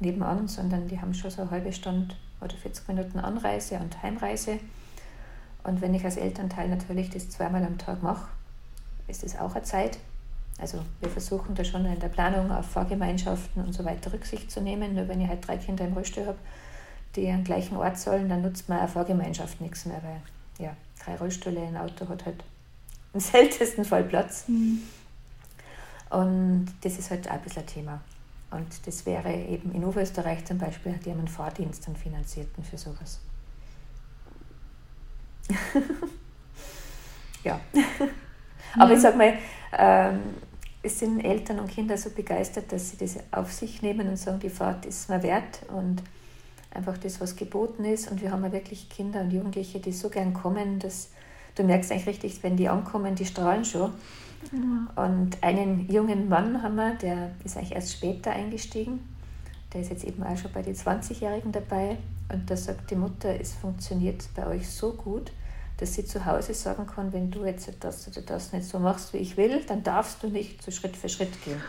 nebenan, 0.00 0.48
sondern 0.48 0.88
die 0.88 0.98
haben 0.98 1.12
schon 1.12 1.30
so 1.30 1.42
eine 1.42 1.50
halbe 1.50 1.70
Stunde 1.70 2.14
oder 2.40 2.56
40 2.56 2.88
Minuten 2.88 3.18
Anreise 3.18 3.76
und 3.76 4.02
Heimreise. 4.02 4.58
Und 5.64 5.82
wenn 5.82 5.92
ich 5.92 6.04
als 6.04 6.16
Elternteil 6.16 6.70
natürlich 6.70 7.10
das 7.10 7.28
zweimal 7.28 7.62
am 7.62 7.76
Tag 7.76 8.02
mache, 8.02 8.28
ist 9.08 9.24
es 9.24 9.36
auch 9.36 9.54
eine 9.54 9.64
Zeit. 9.64 9.98
Also 10.58 10.80
wir 11.00 11.08
versuchen 11.08 11.54
da 11.54 11.64
schon 11.64 11.84
in 11.86 11.98
der 11.98 12.08
Planung 12.08 12.52
auf 12.52 12.66
Fahrgemeinschaften 12.66 13.64
und 13.64 13.72
so 13.72 13.84
weiter 13.84 14.12
Rücksicht 14.12 14.50
zu 14.50 14.60
nehmen. 14.60 14.94
Nur 14.94 15.08
wenn 15.08 15.20
ich 15.20 15.28
halt 15.28 15.46
drei 15.46 15.56
Kinder 15.56 15.84
im 15.84 15.94
Rollstuhl 15.94 16.26
habe, 16.26 16.38
die 17.16 17.28
am 17.28 17.44
gleichen 17.44 17.76
Ort 17.76 17.98
sollen, 17.98 18.28
dann 18.28 18.42
nutzt 18.42 18.68
man 18.68 18.78
eine 18.78 18.88
Fahrgemeinschaft 18.88 19.60
nichts 19.60 19.86
mehr, 19.86 20.00
weil 20.02 20.20
ja, 20.64 20.76
drei 21.04 21.16
Rollstühle, 21.16 21.60
ein 21.60 21.76
Auto 21.76 22.08
hat 22.08 22.24
halt 22.26 22.44
im 23.12 23.20
seltensten 23.20 23.84
Fall 23.84 24.04
Platz. 24.04 24.44
Mhm. 24.48 24.82
Und 26.10 26.66
das 26.82 26.98
ist 26.98 27.10
halt 27.10 27.28
auch 27.28 27.34
ein 27.34 27.40
bisschen 27.40 27.62
ein 27.62 27.66
Thema. 27.66 28.00
Und 28.50 28.86
das 28.86 29.06
wäre 29.06 29.32
eben 29.32 29.72
in 29.72 29.84
Oberösterreich 29.84 30.44
zum 30.44 30.58
Beispiel, 30.58 30.92
die 31.04 31.10
haben 31.10 31.20
einen 31.20 31.28
Fahrdienst, 31.28 31.86
einen 31.86 31.96
finanzierten 31.96 32.62
für 32.62 32.76
sowas. 32.76 33.20
ja. 37.44 37.58
Aber 38.76 38.90
ja. 38.90 38.96
ich 38.96 39.02
sag 39.02 39.16
mal, 39.16 39.34
ähm, 39.76 40.20
es 40.82 40.98
sind 40.98 41.20
Eltern 41.20 41.60
und 41.60 41.70
Kinder 41.70 41.96
so 41.96 42.10
begeistert, 42.10 42.72
dass 42.72 42.90
sie 42.90 42.96
das 42.96 43.18
auf 43.30 43.52
sich 43.52 43.82
nehmen 43.82 44.08
und 44.08 44.16
sagen, 44.16 44.40
die 44.40 44.50
Fahrt 44.50 44.84
ist 44.86 45.08
mir 45.08 45.22
wert 45.22 45.60
und 45.68 46.02
einfach 46.74 46.98
das, 46.98 47.20
was 47.20 47.36
geboten 47.36 47.84
ist. 47.84 48.10
Und 48.10 48.20
wir 48.20 48.32
haben 48.32 48.42
ja 48.42 48.52
wirklich 48.52 48.88
Kinder 48.88 49.20
und 49.20 49.30
Jugendliche, 49.30 49.78
die 49.78 49.92
so 49.92 50.08
gern 50.08 50.34
kommen, 50.34 50.78
dass, 50.78 51.10
du 51.54 51.62
merkst 51.62 51.92
eigentlich 51.92 52.06
richtig, 52.06 52.42
wenn 52.42 52.56
die 52.56 52.68
ankommen, 52.68 53.14
die 53.14 53.26
strahlen 53.26 53.64
schon. 53.64 53.92
Ja. 54.50 55.04
Und 55.04 55.42
einen 55.42 55.88
jungen 55.90 56.28
Mann 56.28 56.62
haben 56.62 56.74
wir, 56.74 56.94
der 56.94 57.30
ist 57.44 57.56
eigentlich 57.56 57.74
erst 57.74 57.92
später 57.92 58.32
eingestiegen. 58.32 59.00
Der 59.72 59.82
ist 59.82 59.90
jetzt 59.90 60.04
eben 60.04 60.22
auch 60.22 60.36
schon 60.36 60.52
bei 60.52 60.62
den 60.62 60.74
20-Jährigen 60.74 61.52
dabei. 61.52 61.96
Und 62.32 62.50
da 62.50 62.56
sagt 62.56 62.90
die 62.90 62.96
Mutter, 62.96 63.38
es 63.40 63.54
funktioniert 63.54 64.24
bei 64.34 64.46
euch 64.46 64.68
so 64.68 64.92
gut, 64.92 65.30
dass 65.82 65.94
sie 65.94 66.04
zu 66.04 66.24
Hause 66.24 66.54
sagen 66.54 66.86
kann, 66.86 67.12
wenn 67.12 67.32
du 67.32 67.44
jetzt 67.44 67.68
das 67.80 68.06
oder 68.06 68.22
das 68.22 68.52
nicht 68.52 68.66
so 68.66 68.78
machst, 68.78 69.12
wie 69.12 69.18
ich 69.18 69.36
will, 69.36 69.62
dann 69.66 69.82
darfst 69.82 70.22
du 70.22 70.28
nicht 70.28 70.62
so 70.62 70.70
Schritt 70.70 70.96
für 70.96 71.08
Schritt 71.08 71.44
gehen. 71.44 71.60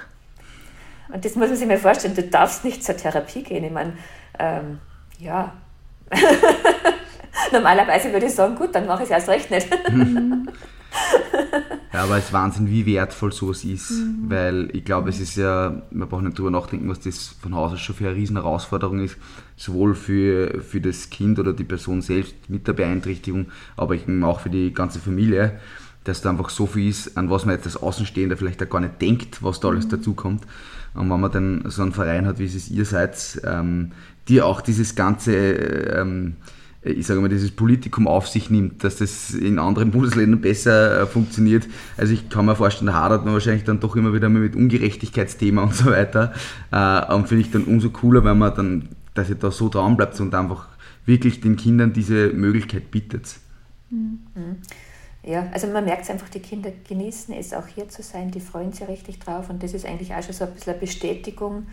Und 1.11 1.25
das 1.25 1.35
muss 1.35 1.49
man 1.49 1.57
sich 1.57 1.67
mal 1.67 1.79
vorstellen, 1.79 2.15
du 2.15 2.21
darfst 2.21 2.63
nicht 2.63 2.83
zur 2.83 2.95
Therapie 2.95 3.41
gehen. 3.41 3.63
Ich 3.63 3.71
meine, 3.71 3.97
ähm, 4.37 4.79
ja, 5.19 5.53
normalerweise 7.53 8.11
würde 8.11 8.25
ich 8.25 8.33
sagen, 8.33 8.55
gut, 8.55 8.75
dann 8.75 8.85
mache 8.85 9.03
ich 9.03 9.09
es 9.09 9.11
erst 9.11 9.29
recht 9.29 9.51
nicht. 9.51 9.67
ja, 11.93 12.03
aber 12.03 12.17
es 12.17 12.25
ist 12.25 12.33
Wahnsinn, 12.33 12.69
wie 12.69 12.85
wertvoll 12.85 13.31
sowas 13.31 13.63
ist, 13.63 13.91
mhm. 13.91 14.25
weil 14.27 14.69
ich 14.73 14.83
glaube, 14.83 15.09
es 15.09 15.19
ist 15.19 15.37
ja, 15.37 15.81
man 15.91 16.09
braucht 16.09 16.23
nicht 16.23 16.37
drüber 16.37 16.51
nachdenken, 16.51 16.89
was 16.89 16.99
das 16.99 17.35
von 17.41 17.55
Haus 17.55 17.73
aus 17.73 17.79
schon 17.79 17.95
für 17.95 18.07
eine 18.07 18.15
riesen 18.15 18.35
Herausforderung 18.35 18.99
ist, 18.99 19.17
sowohl 19.55 19.95
für, 19.95 20.61
für 20.61 20.81
das 20.81 21.09
Kind 21.09 21.39
oder 21.39 21.53
die 21.53 21.63
Person 21.63 22.01
selbst 22.01 22.35
mit 22.49 22.67
der 22.67 22.73
Beeinträchtigung, 22.73 23.47
aber 23.77 23.95
auch 24.23 24.39
für 24.41 24.49
die 24.49 24.73
ganze 24.73 24.99
Familie, 24.99 25.59
dass 26.03 26.21
da 26.21 26.31
einfach 26.31 26.49
so 26.49 26.65
viel 26.65 26.89
ist, 26.89 27.17
an 27.17 27.29
was 27.29 27.45
man 27.45 27.55
jetzt 27.55 27.65
als 27.65 27.77
Außenstehender 27.77 28.35
vielleicht 28.35 28.61
auch 28.61 28.69
gar 28.69 28.81
nicht 28.81 29.01
denkt, 29.01 29.41
was 29.41 29.59
da 29.59 29.69
alles 29.69 29.85
mhm. 29.85 29.91
dazukommt. 29.91 30.43
Und 30.93 31.09
wenn 31.09 31.19
man 31.19 31.31
dann 31.31 31.63
so 31.67 31.81
einen 31.81 31.91
Verein 31.91 32.27
hat, 32.27 32.39
wie 32.39 32.45
es 32.45 32.69
ihr 32.69 32.85
seid, 32.85 33.41
ähm, 33.45 33.91
die 34.27 34.41
auch 34.41 34.61
dieses 34.61 34.95
ganze, 34.95 35.35
ähm, 35.35 36.35
ich 36.83 37.07
sage 37.07 37.21
mal, 37.21 37.29
dieses 37.29 37.51
Politikum 37.51 38.07
auf 38.07 38.27
sich 38.27 38.49
nimmt, 38.49 38.83
dass 38.83 38.97
das 38.97 39.31
in 39.31 39.59
anderen 39.59 39.91
Bundesländern 39.91 40.41
besser 40.41 41.01
äh, 41.01 41.05
funktioniert. 41.05 41.67
Also 41.97 42.13
ich 42.13 42.29
kann 42.29 42.45
mir 42.45 42.55
vorstellen, 42.55 42.87
da 42.87 42.93
hadert 42.93 43.25
man 43.25 43.33
wahrscheinlich 43.33 43.63
dann 43.63 43.79
doch 43.79 43.95
immer 43.95 44.13
wieder 44.13 44.29
mit 44.29 44.55
Ungerechtigkeitsthema 44.55 45.63
und 45.63 45.75
so 45.75 45.85
weiter. 45.85 46.33
Äh, 46.71 47.13
und 47.13 47.27
finde 47.27 47.41
ich 47.41 47.51
dann 47.51 47.63
umso 47.63 47.89
cooler, 47.89 48.23
wenn 48.23 48.37
man 48.37 48.55
dann, 48.55 48.89
dass 49.13 49.29
ihr 49.29 49.35
da 49.35 49.51
so 49.51 49.69
dran 49.69 49.97
bleibt 49.97 50.19
und 50.19 50.33
einfach 50.35 50.67
wirklich 51.05 51.41
den 51.41 51.55
Kindern 51.55 51.93
diese 51.93 52.29
Möglichkeit 52.29 52.91
bietet. 52.91 53.35
Mhm. 53.89 54.19
Ja, 55.25 55.47
also 55.53 55.67
man 55.67 55.85
merkt 55.85 56.03
es 56.03 56.09
einfach, 56.09 56.27
die 56.27 56.39
Kinder 56.39 56.71
genießen 56.87 57.33
es 57.33 57.53
auch 57.53 57.67
hier 57.67 57.87
zu 57.87 58.03
sein, 58.03 58.31
die 58.31 58.41
freuen 58.41 58.73
sich 58.73 58.87
richtig 58.89 59.19
drauf 59.19 59.49
und 59.49 59.63
das 59.63 59.73
ist 59.73 59.85
eigentlich 59.85 60.13
auch 60.13 60.21
schon 60.21 60.33
so 60.33 60.43
ein 60.43 60.53
bisschen 60.53 60.73
eine 60.73 60.79
Bestätigung, 60.81 61.67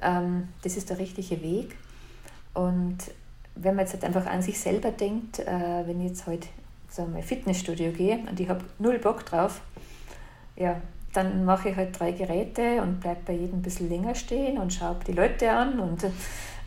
ähm, 0.00 0.48
das 0.62 0.78
ist 0.78 0.88
der 0.88 0.98
richtige 0.98 1.42
Weg. 1.42 1.76
Und 2.54 2.96
wenn 3.56 3.74
man 3.74 3.84
jetzt 3.84 3.94
halt 3.94 4.04
einfach 4.04 4.26
an 4.26 4.42
sich 4.42 4.58
selber 4.58 4.90
denkt, 4.90 5.40
äh, 5.40 5.86
wenn 5.86 6.00
ich 6.00 6.08
jetzt 6.08 6.26
heute 6.26 6.46
sagen 6.88 7.14
wir, 7.14 7.22
Fitnessstudio 7.22 7.92
gehe 7.92 8.18
und 8.28 8.38
ich 8.38 8.48
habe 8.48 8.64
null 8.78 8.98
Bock 8.98 9.26
drauf, 9.26 9.60
ja, 10.56 10.80
dann 11.12 11.44
mache 11.44 11.70
ich 11.70 11.76
halt 11.76 11.98
drei 11.98 12.12
Geräte 12.12 12.82
und 12.82 13.00
bleibe 13.00 13.20
bei 13.26 13.32
jedem 13.32 13.58
ein 13.58 13.62
bisschen 13.62 13.88
länger 13.88 14.14
stehen 14.14 14.58
und 14.58 14.72
schaue 14.72 14.96
die 15.06 15.12
Leute 15.12 15.50
an 15.50 15.78
und 15.80 16.04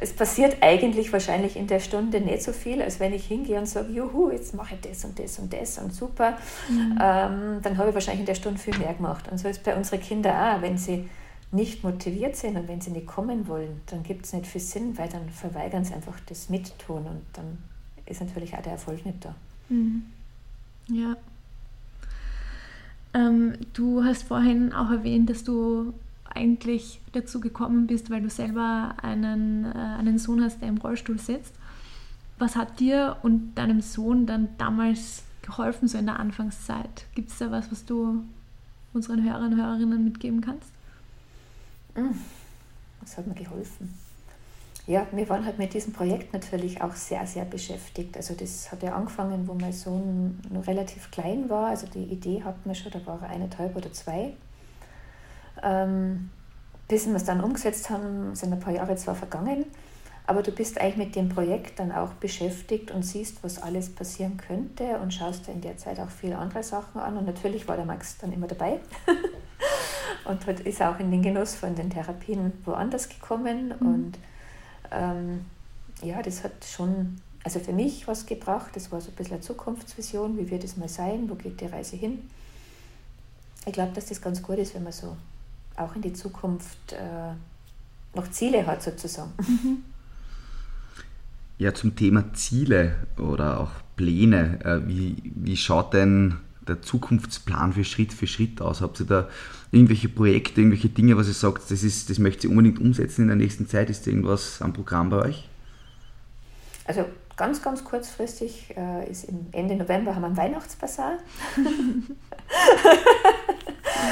es 0.02 0.14
passiert 0.14 0.58
eigentlich 0.62 1.12
wahrscheinlich 1.12 1.58
in 1.58 1.68
der 1.68 1.80
Stunde 1.80 2.22
nicht 2.22 2.42
so 2.42 2.54
viel, 2.54 2.82
als 2.82 3.00
wenn 3.00 3.14
ich 3.14 3.26
hingehe 3.26 3.60
und 3.60 3.68
sage, 3.68 3.92
juhu, 3.92 4.32
jetzt 4.32 4.54
mache 4.54 4.76
ich 4.76 4.82
das 4.82 5.04
und 5.04 5.20
das 5.20 5.38
und 5.40 5.52
das 5.52 5.78
und 5.78 5.94
super. 5.94 6.38
Mhm. 6.70 6.98
Ähm, 7.02 7.60
dann 7.62 7.78
habe 7.78 7.90
ich 7.90 7.94
wahrscheinlich 7.94 8.22
in 8.22 8.26
der 8.26 8.36
Stunde 8.36 8.60
viel 8.60 8.78
mehr 8.78 8.94
gemacht. 8.94 9.30
Und 9.30 9.38
so 9.38 9.50
ist 9.50 9.58
es 9.58 9.64
bei 9.64 9.76
unseren 9.76 10.00
Kindern 10.00 10.58
auch, 10.58 10.62
wenn 10.62 10.78
sie 10.78 11.10
nicht 11.52 11.84
motiviert 11.84 12.36
sind 12.36 12.58
und 12.58 12.68
wenn 12.68 12.82
sie 12.82 12.92
nicht 12.92 13.08
kommen 13.08 13.48
wollen, 13.48 13.82
dann 13.88 14.04
gibt 14.04 14.26
es 14.26 14.34
nicht 14.34 14.46
viel 14.46 14.62
Sinn, 14.62 14.98
weil 14.98 15.10
dann 15.10 15.30
verweigern 15.30 15.84
sie 15.84 15.94
einfach 15.94 16.20
das 16.28 16.50
Mittun 16.50 17.06
und 17.06 17.22
dann 17.34 17.58
ist 18.06 18.22
natürlich 18.22 18.56
auch 18.56 18.62
der 18.62 18.74
Erfolg 18.74 19.06
nicht 19.06 19.26
da. 19.26 19.36
Mhm. 19.70 20.04
Ja. 20.88 21.16
Ähm, 23.14 23.54
du 23.74 24.04
hast 24.04 24.24
vorhin 24.24 24.74
auch 24.74 24.92
erwähnt, 24.92 25.30
dass 25.30 25.44
du 25.44 25.94
eigentlich 26.26 27.02
dazu 27.14 27.40
gekommen 27.40 27.88
bist, 27.88 28.12
weil 28.12 28.22
du 28.22 28.30
selber 28.30 28.96
einen, 29.02 29.66
äh, 29.66 29.78
einen 29.78 30.20
Sohn 30.20 30.44
hast, 30.44 30.62
der 30.62 30.70
im 30.70 30.78
Rollstuhl 30.78 31.20
sitzt. 31.20 31.54
Was 32.38 32.56
hat 32.56 32.80
dir 32.80 33.18
und 33.24 33.56
deinem 33.56 33.82
Sohn 33.82 34.28
dann 34.28 34.50
damals 34.58 35.24
geholfen, 35.42 35.88
so 35.88 35.98
in 35.98 36.06
der 36.06 36.20
Anfangszeit? 36.20 37.06
Gibt 37.16 37.30
es 37.32 37.40
da 37.40 37.50
was, 37.50 37.72
was 37.72 37.86
du 37.86 38.24
unseren 38.94 39.24
Hörern 39.24 39.54
und 39.54 39.60
Hörerinnen 39.60 40.04
mitgeben 40.04 40.42
kannst? 40.42 40.72
Hm, 42.00 42.16
was 43.02 43.18
hat 43.18 43.28
mir 43.28 43.34
geholfen? 43.34 43.94
Ja, 44.88 45.06
wir 45.12 45.28
waren 45.28 45.46
halt 45.46 45.60
mit 45.60 45.74
diesem 45.74 45.92
Projekt 45.92 46.34
natürlich 46.34 46.82
auch 46.82 46.96
sehr, 46.96 47.28
sehr 47.28 47.44
beschäftigt. 47.44 48.16
Also 48.16 48.34
das 48.34 48.72
hat 48.72 48.82
ja 48.82 48.96
angefangen, 48.96 49.48
wo 49.48 49.54
mein 49.54 49.74
Sohn 49.74 50.40
noch 50.50 50.66
relativ 50.66 51.12
klein 51.12 51.50
war. 51.50 51.68
Also 51.68 51.88
die 51.88 52.06
Idee 52.06 52.42
hatten 52.44 52.62
wir 52.64 52.74
schon, 52.74 52.92
da 52.92 53.06
war 53.06 53.22
er 53.22 53.30
eineinhalb 53.30 53.76
oder 53.76 53.92
zwei. 53.92 54.34
Ähm, 55.62 56.30
bis 56.88 57.06
wir 57.06 57.16
es 57.16 57.26
dann 57.26 57.44
umgesetzt 57.44 57.90
haben, 57.90 58.34
sind 58.34 58.54
ein 58.54 58.62
paar 58.62 58.74
Jahre 58.74 58.96
zwar 58.96 59.14
vergangen, 59.14 59.66
aber 60.26 60.42
du 60.42 60.52
bist 60.52 60.80
eigentlich 60.80 61.08
mit 61.08 61.16
dem 61.16 61.28
Projekt 61.28 61.80
dann 61.80 61.92
auch 61.92 62.14
beschäftigt 62.14 62.92
und 62.92 63.04
siehst, 63.04 63.44
was 63.44 63.62
alles 63.62 63.94
passieren 63.94 64.38
könnte 64.38 64.98
und 65.00 65.14
schaust 65.14 65.48
dir 65.48 65.52
in 65.52 65.62
der 65.62 65.78
Zeit 65.78 66.00
auch 66.00 66.10
viele 66.10 66.38
andere 66.38 66.64
Sachen 66.64 67.02
an. 67.02 67.18
Und 67.18 67.26
natürlich 67.26 67.68
war 67.68 67.76
der 67.76 67.86
Max 67.86 68.18
dann 68.18 68.32
immer 68.32 68.48
dabei 68.48 68.80
und 70.30 70.48
ist 70.48 70.82
auch 70.82 71.00
in 71.00 71.10
den 71.10 71.24
Genuss 71.24 71.56
von 71.56 71.76
den 71.76 71.90
Therapien 71.90 72.54
woanders 72.64 73.10
gekommen. 73.10 73.74
Mhm. 73.80 73.88
Und 73.88 74.18
ähm, 74.92 75.46
ja, 76.04 76.22
das 76.22 76.44
hat 76.44 76.54
schon, 76.64 77.18
also 77.44 77.60
für 77.60 77.74
mich 77.74 78.08
was 78.08 78.28
gebracht. 78.28 78.76
Das 78.76 78.92
war 78.92 79.02
so 79.02 79.10
ein 79.10 79.16
bisschen 79.16 79.36
eine 79.36 79.42
Zukunftsvision, 79.42 80.38
wie 80.38 80.52
wird 80.52 80.64
es 80.64 80.78
mal 80.78 80.88
sein, 80.88 81.30
wo 81.30 81.36
geht 81.36 81.60
die 81.60 81.66
Reise 81.66 81.96
hin. 81.96 82.20
Ich 83.66 83.74
glaube, 83.74 83.92
dass 83.94 84.06
das 84.06 84.22
ganz 84.22 84.42
gut 84.44 84.60
ist, 84.60 84.76
wenn 84.76 84.84
man 84.84 84.94
so 84.94 85.18
auch 85.76 85.96
in 85.96 86.02
die 86.04 86.14
Zukunft 86.14 86.94
äh, 86.94 87.34
noch 88.16 88.30
Ziele 88.30 88.66
hat 88.68 88.84
sozusagen. 88.84 89.32
Mhm. 89.38 89.84
Ja, 91.58 91.74
zum 91.74 91.96
Thema 91.96 92.34
Ziele 92.34 92.96
oder 93.18 93.60
auch 93.60 93.72
Pläne. 93.96 94.60
Äh, 94.64 94.88
wie, 94.88 95.16
wie 95.36 95.58
schaut 95.58 95.94
denn 95.94 96.38
der 96.70 96.82
Zukunftsplan 96.82 97.74
für 97.74 97.84
Schritt 97.84 98.14
für 98.14 98.28
Schritt 98.28 98.62
aus? 98.62 98.82
Habt 98.82 99.00
ihr 99.02 99.06
da 99.06 99.30
irgendwelche 99.72 100.10
Projekte, 100.10 100.62
irgendwelche 100.62 100.90
Dinge, 100.90 101.18
was 101.18 101.28
ihr 101.28 101.34
sagt, 101.34 101.70
das, 101.70 101.84
ist, 101.84 102.10
das 102.10 102.20
möchte 102.20 102.48
ihr 102.48 102.52
unbedingt 102.52 102.80
umsetzen 102.80 103.24
in 103.24 103.28
der 103.28 103.38
nächsten 103.38 103.68
Zeit? 103.68 103.90
Ist 103.90 104.08
da 104.08 104.12
irgendwas 104.12 104.62
am 104.62 104.74
Programm 104.74 105.10
bei 105.10 105.18
euch? 105.18 105.50
Also 106.86 107.06
ganz, 107.36 107.62
ganz 107.62 107.84
kurzfristig 107.84 108.76
äh, 108.76 109.10
ist 109.10 109.28
Ende 109.52 109.76
November 109.76 110.16
haben 110.16 110.22
wir 110.22 110.28
einen 110.28 110.38
Weihnachtsbasar. 110.38 111.20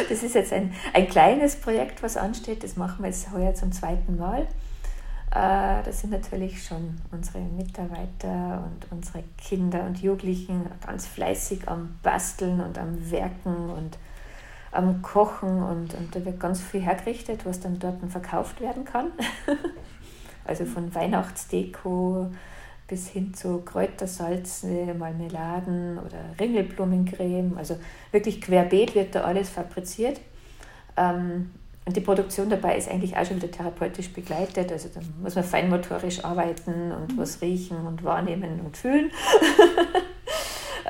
das 0.09 0.23
ist 0.23 0.35
jetzt 0.35 0.53
ein, 0.53 0.73
ein 0.93 1.09
kleines 1.09 1.55
Projekt, 1.55 2.03
was 2.03 2.17
ansteht. 2.17 2.63
Das 2.63 2.77
machen 2.77 3.03
wir 3.03 3.07
jetzt 3.07 3.31
heuer 3.31 3.53
zum 3.55 3.71
zweiten 3.71 4.17
Mal. 4.17 4.47
Äh, 5.31 5.83
das 5.83 6.01
sind 6.01 6.11
natürlich 6.11 6.63
schon 6.63 6.97
unsere 7.11 7.39
Mitarbeiter 7.39 8.63
und 8.65 8.91
unsere 8.91 9.23
Kinder 9.37 9.83
und 9.83 10.01
Jugendlichen 10.01 10.65
ganz 10.85 11.07
fleißig 11.07 11.67
am 11.67 11.97
Basteln 12.01 12.61
und 12.61 12.77
am 12.77 13.11
Werken 13.11 13.69
und 13.69 13.97
am 14.71 15.01
Kochen 15.01 15.63
und, 15.63 15.93
und 15.93 16.15
da 16.15 16.23
wird 16.23 16.39
ganz 16.39 16.61
viel 16.61 16.81
hergerichtet, 16.81 17.45
was 17.45 17.59
dann 17.59 17.79
dort 17.79 17.97
verkauft 18.09 18.61
werden 18.61 18.85
kann. 18.85 19.11
also 20.45 20.65
von 20.65 20.93
Weihnachtsdeko 20.93 22.31
bis 22.87 23.09
hin 23.09 23.33
zu 23.33 23.59
Kräutersalze, 23.61 24.93
Marmeladen 24.97 25.97
oder 25.97 26.19
Ringelblumencreme. 26.39 27.57
Also 27.57 27.77
wirklich 28.11 28.39
querbeet 28.39 28.95
wird 28.95 29.15
da 29.15 29.23
alles 29.23 29.49
fabriziert. 29.49 30.21
Ähm, 30.95 31.51
und 31.87 31.95
die 31.95 32.01
Produktion 32.01 32.49
dabei 32.49 32.77
ist 32.77 32.89
eigentlich 32.91 33.15
auch 33.15 33.25
schon 33.25 33.37
wieder 33.37 33.49
therapeutisch 33.49 34.11
begleitet. 34.11 34.73
Also 34.73 34.89
da 34.93 34.99
muss 35.21 35.35
man 35.35 35.45
feinmotorisch 35.45 36.25
arbeiten 36.25 36.91
und 36.91 37.13
mhm. 37.13 37.17
was 37.17 37.41
riechen 37.41 37.87
und 37.87 38.03
wahrnehmen 38.03 38.59
und 38.59 38.77
fühlen. 38.77 39.09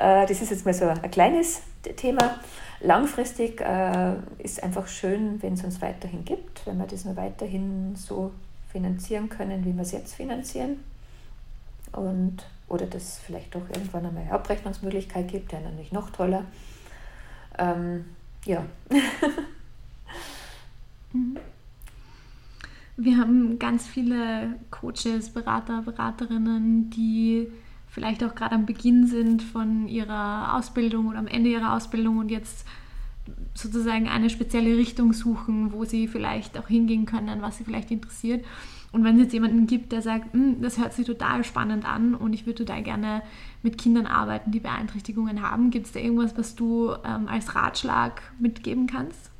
Äh, 0.00 0.26
das 0.28 0.40
ist 0.40 0.52
jetzt 0.52 0.64
mal 0.64 0.72
so 0.72 0.84
ein 0.84 1.10
kleines 1.10 1.62
Thema. 1.96 2.38
Langfristig 2.80 3.60
äh, 3.60 4.12
ist 4.38 4.62
einfach 4.62 4.86
schön, 4.86 5.42
wenn 5.42 5.54
es 5.54 5.64
uns 5.64 5.82
weiterhin 5.82 6.24
gibt, 6.24 6.64
wenn 6.68 6.78
wir 6.78 6.86
das 6.86 7.04
nur 7.04 7.16
weiterhin 7.16 7.96
so 7.96 8.30
finanzieren 8.70 9.28
können, 9.28 9.64
wie 9.64 9.74
wir 9.74 9.82
es 9.82 9.90
jetzt 9.90 10.14
finanzieren 10.14 10.84
und 11.90 12.46
oder 12.68 12.86
das 12.86 13.18
vielleicht 13.18 13.56
doch 13.56 13.68
irgendwann 13.74 14.06
einmal 14.06 14.22
eine 14.22 14.32
Abrechnungsmöglichkeit 14.32 15.26
gibt, 15.26 15.50
der 15.50 15.62
natürlich 15.62 15.90
noch 15.90 16.10
toller. 16.10 16.44
Ähm, 17.58 18.04
ja. 18.44 18.64
Mhm. 21.12 21.36
Wir 22.96 23.16
haben 23.16 23.58
ganz 23.60 23.86
viele 23.86 24.56
Coaches, 24.70 25.30
Berater, 25.30 25.82
Beraterinnen, 25.82 26.90
die 26.90 27.46
vielleicht 27.86 28.24
auch 28.24 28.34
gerade 28.34 28.56
am 28.56 28.66
Beginn 28.66 29.06
sind 29.06 29.42
von 29.42 29.86
ihrer 29.88 30.56
Ausbildung 30.56 31.06
oder 31.08 31.18
am 31.18 31.28
Ende 31.28 31.50
ihrer 31.50 31.74
Ausbildung 31.74 32.18
und 32.18 32.30
jetzt 32.30 32.66
sozusagen 33.54 34.08
eine 34.08 34.30
spezielle 34.30 34.76
Richtung 34.76 35.12
suchen, 35.12 35.72
wo 35.72 35.84
sie 35.84 36.08
vielleicht 36.08 36.58
auch 36.58 36.68
hingehen 36.68 37.06
können, 37.06 37.42
was 37.42 37.58
sie 37.58 37.64
vielleicht 37.64 37.90
interessiert. 37.90 38.44
Und 38.90 39.04
wenn 39.04 39.16
es 39.16 39.24
jetzt 39.24 39.32
jemanden 39.32 39.66
gibt, 39.66 39.92
der 39.92 40.02
sagt, 40.02 40.32
hm, 40.32 40.62
das 40.62 40.78
hört 40.78 40.94
sich 40.94 41.06
total 41.06 41.44
spannend 41.44 41.84
an 41.84 42.14
und 42.14 42.32
ich 42.32 42.46
würde 42.46 42.64
total 42.64 42.82
gerne 42.82 43.22
mit 43.62 43.76
Kindern 43.76 44.06
arbeiten, 44.06 44.50
die 44.50 44.60
Beeinträchtigungen 44.60 45.42
haben, 45.42 45.70
gibt 45.70 45.86
es 45.86 45.92
da 45.92 46.00
irgendwas, 46.00 46.36
was 46.38 46.54
du 46.54 46.94
ähm, 47.04 47.28
als 47.28 47.54
Ratschlag 47.54 48.22
mitgeben 48.38 48.86
kannst? 48.86 49.30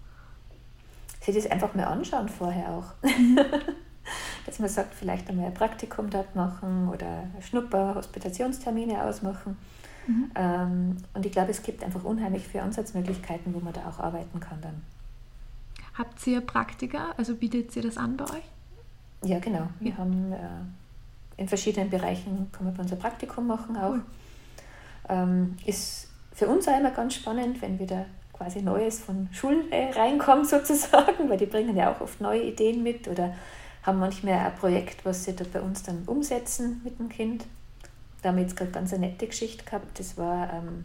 Sie 1.32 1.40
das 1.40 1.50
einfach 1.50 1.74
mal 1.74 1.84
anschauen 1.84 2.28
vorher 2.28 2.70
auch. 2.70 2.94
Mhm. 3.02 3.38
Dass 4.46 4.58
man 4.58 4.68
sagt, 4.68 4.94
vielleicht 4.94 5.28
einmal 5.28 5.46
ein 5.46 5.54
Praktikum 5.54 6.08
dort 6.08 6.34
machen 6.34 6.88
oder 6.88 7.24
Schnupper, 7.42 7.94
Hospitationstermine 7.94 9.04
ausmachen. 9.04 9.58
Mhm. 10.06 10.30
Ähm, 10.34 10.96
und 11.12 11.26
ich 11.26 11.32
glaube, 11.32 11.50
es 11.50 11.62
gibt 11.62 11.84
einfach 11.84 12.02
unheimlich 12.04 12.48
viele 12.48 12.62
Ansatzmöglichkeiten, 12.62 13.54
wo 13.54 13.60
man 13.60 13.74
da 13.74 13.86
auch 13.86 13.98
arbeiten 13.98 14.40
kann 14.40 14.58
dann. 14.62 14.82
Habt 15.94 16.26
ihr 16.26 16.40
Praktika? 16.40 17.12
Also 17.18 17.34
bietet 17.34 17.76
ihr 17.76 17.82
das 17.82 17.98
an 17.98 18.16
bei 18.16 18.24
euch? 18.24 18.44
Ja, 19.22 19.38
genau. 19.38 19.68
Wir 19.80 19.98
haben 19.98 20.32
äh, 20.32 20.38
in 21.36 21.48
verschiedenen 21.48 21.90
Bereichen, 21.90 22.50
kann 22.52 22.64
man 22.64 22.74
bei 22.74 22.82
unser 22.82 22.96
Praktikum 22.96 23.46
machen 23.46 23.76
auch. 23.76 23.90
Cool. 23.90 24.02
Ähm, 25.10 25.56
ist 25.66 26.08
für 26.32 26.46
uns 26.46 26.66
auch 26.68 26.78
immer 26.78 26.92
ganz 26.92 27.14
spannend, 27.14 27.60
wenn 27.60 27.78
wieder 27.78 28.06
quasi 28.38 28.62
Neues 28.62 29.00
von 29.00 29.28
Schule 29.32 29.64
reinkommt 29.94 30.46
sozusagen, 30.48 31.28
weil 31.28 31.36
die 31.36 31.46
bringen 31.46 31.76
ja 31.76 31.92
auch 31.92 32.00
oft 32.00 32.20
neue 32.20 32.42
Ideen 32.42 32.82
mit 32.82 33.08
oder 33.08 33.34
haben 33.82 33.98
manchmal 33.98 34.34
ein 34.34 34.54
Projekt, 34.54 35.04
was 35.04 35.24
sie 35.24 35.34
da 35.34 35.44
bei 35.52 35.60
uns 35.60 35.82
dann 35.82 36.04
umsetzen 36.06 36.80
mit 36.84 36.98
dem 36.98 37.08
Kind. 37.08 37.44
Da 38.22 38.30
haben 38.30 38.36
wir 38.36 38.42
jetzt 38.42 38.56
gerade 38.56 38.70
ganz 38.70 38.92
eine 38.92 39.06
nette 39.06 39.26
Geschichte 39.26 39.64
gehabt. 39.64 39.98
Das 39.98 40.16
war 40.16 40.52
ähm, 40.52 40.84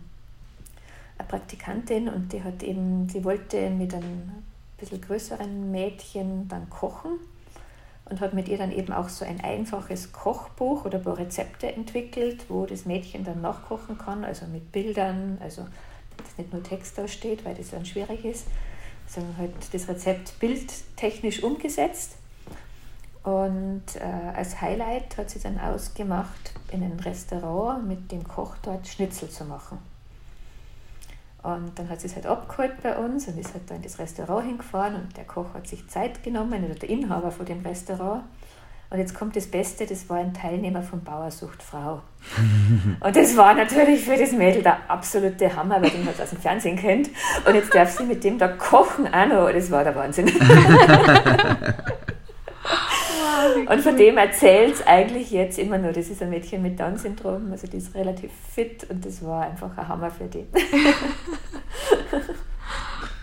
eine 1.17 1.27
Praktikantin 1.27 2.09
und 2.09 2.33
die 2.33 2.43
hat 2.43 2.63
eben, 2.63 3.07
sie 3.09 3.23
wollte 3.23 3.69
mit 3.69 3.93
einem 3.93 4.43
bisschen 4.77 5.01
größeren 5.01 5.71
Mädchen 5.71 6.47
dann 6.47 6.69
kochen 6.69 7.19
und 8.05 8.19
hat 8.19 8.33
mit 8.33 8.47
ihr 8.47 8.57
dann 8.57 8.71
eben 8.71 8.91
auch 8.91 9.09
so 9.09 9.25
ein 9.25 9.41
einfaches 9.41 10.11
Kochbuch 10.11 10.85
oder 10.85 10.97
ein 10.97 11.03
paar 11.03 11.17
Rezepte 11.17 11.73
entwickelt, 11.73 12.45
wo 12.49 12.65
das 12.65 12.85
Mädchen 12.85 13.23
dann 13.23 13.41
nachkochen 13.41 13.97
kann, 13.97 14.23
also 14.23 14.45
mit 14.47 14.71
Bildern, 14.71 15.37
also 15.41 15.65
dass 16.33 16.37
nicht 16.37 16.53
nur 16.53 16.63
Text 16.63 16.97
da 16.97 17.07
steht, 17.07 17.45
weil 17.45 17.55
das 17.55 17.69
dann 17.69 17.85
schwierig 17.85 18.25
ist, 18.25 18.47
sondern 19.07 19.37
halt 19.37 19.53
das 19.71 19.87
Rezept 19.87 20.39
bildtechnisch 20.39 21.43
umgesetzt. 21.43 22.13
Und 23.23 23.83
äh, 23.95 24.35
als 24.35 24.59
Highlight 24.59 25.17
hat 25.17 25.29
sie 25.29 25.39
dann 25.39 25.57
ausgemacht, 25.59 26.53
in 26.71 26.83
ein 26.83 26.99
Restaurant 26.99 27.87
mit 27.87 28.11
dem 28.11 28.27
Koch 28.27 28.55
dort 28.61 28.87
Schnitzel 28.87 29.29
zu 29.29 29.45
machen. 29.45 29.77
Und 31.41 31.77
dann 31.77 31.89
hat 31.89 32.01
sie 32.01 32.07
es 32.07 32.15
halt 32.15 32.25
abgeholt 32.25 32.81
bei 32.81 32.97
uns 32.97 33.27
und 33.27 33.37
ist 33.37 33.53
halt 33.53 33.69
da 33.69 33.75
in 33.75 33.81
das 33.81 33.99
Restaurant 33.99 34.45
hingefahren 34.45 34.95
und 34.95 35.15
der 35.17 35.25
Koch 35.25 35.53
hat 35.53 35.67
sich 35.67 35.87
Zeit 35.89 36.23
genommen, 36.23 36.63
oder 36.63 36.75
der 36.75 36.89
Inhaber 36.89 37.31
von 37.31 37.45
dem 37.45 37.61
Restaurant. 37.61 38.23
Und 38.93 38.99
jetzt 38.99 39.13
kommt 39.15 39.35
das 39.35 39.47
Beste, 39.47 39.87
das 39.87 40.07
war 40.07 40.17
ein 40.17 40.35
Teilnehmer 40.35 40.83
von 40.83 41.03
Bauersucht 41.03 41.63
Frau. 41.63 42.03
und 42.99 43.15
das 43.15 43.35
war 43.35 43.55
natürlich 43.55 44.05
für 44.05 44.15
das 44.15 44.33
Mädel 44.33 44.61
der 44.61 44.87
absolute 44.87 45.55
Hammer, 45.55 45.81
weil 45.81 45.89
den 45.89 46.05
hat 46.05 46.21
aus 46.21 46.29
dem 46.29 46.37
Fernsehen 46.37 46.77
kennt. 46.77 47.09
Und 47.43 47.55
jetzt 47.55 47.73
darf 47.73 47.97
sie 47.97 48.03
mit 48.03 48.23
dem 48.23 48.37
da 48.37 48.49
kochen 48.49 49.11
auch 49.11 49.25
noch. 49.25 49.51
Das 49.51 49.71
war 49.71 49.83
der 49.83 49.95
Wahnsinn. 49.95 50.27
und 53.67 53.81
von 53.81 53.97
dem 53.97 54.19
erzählt 54.19 54.75
es 54.75 54.85
eigentlich 54.85 55.31
jetzt 55.31 55.57
immer 55.57 55.79
nur, 55.79 55.91
das 55.91 56.09
ist 56.09 56.21
ein 56.21 56.29
Mädchen 56.29 56.61
mit 56.61 56.79
Down-Syndrom, 56.79 57.51
also 57.51 57.65
die 57.65 57.77
ist 57.77 57.95
relativ 57.95 58.29
fit 58.53 58.87
und 58.91 59.03
das 59.03 59.25
war 59.25 59.47
einfach 59.47 59.75
ein 59.75 59.87
Hammer 59.87 60.11
für 60.11 60.25
die. 60.25 60.45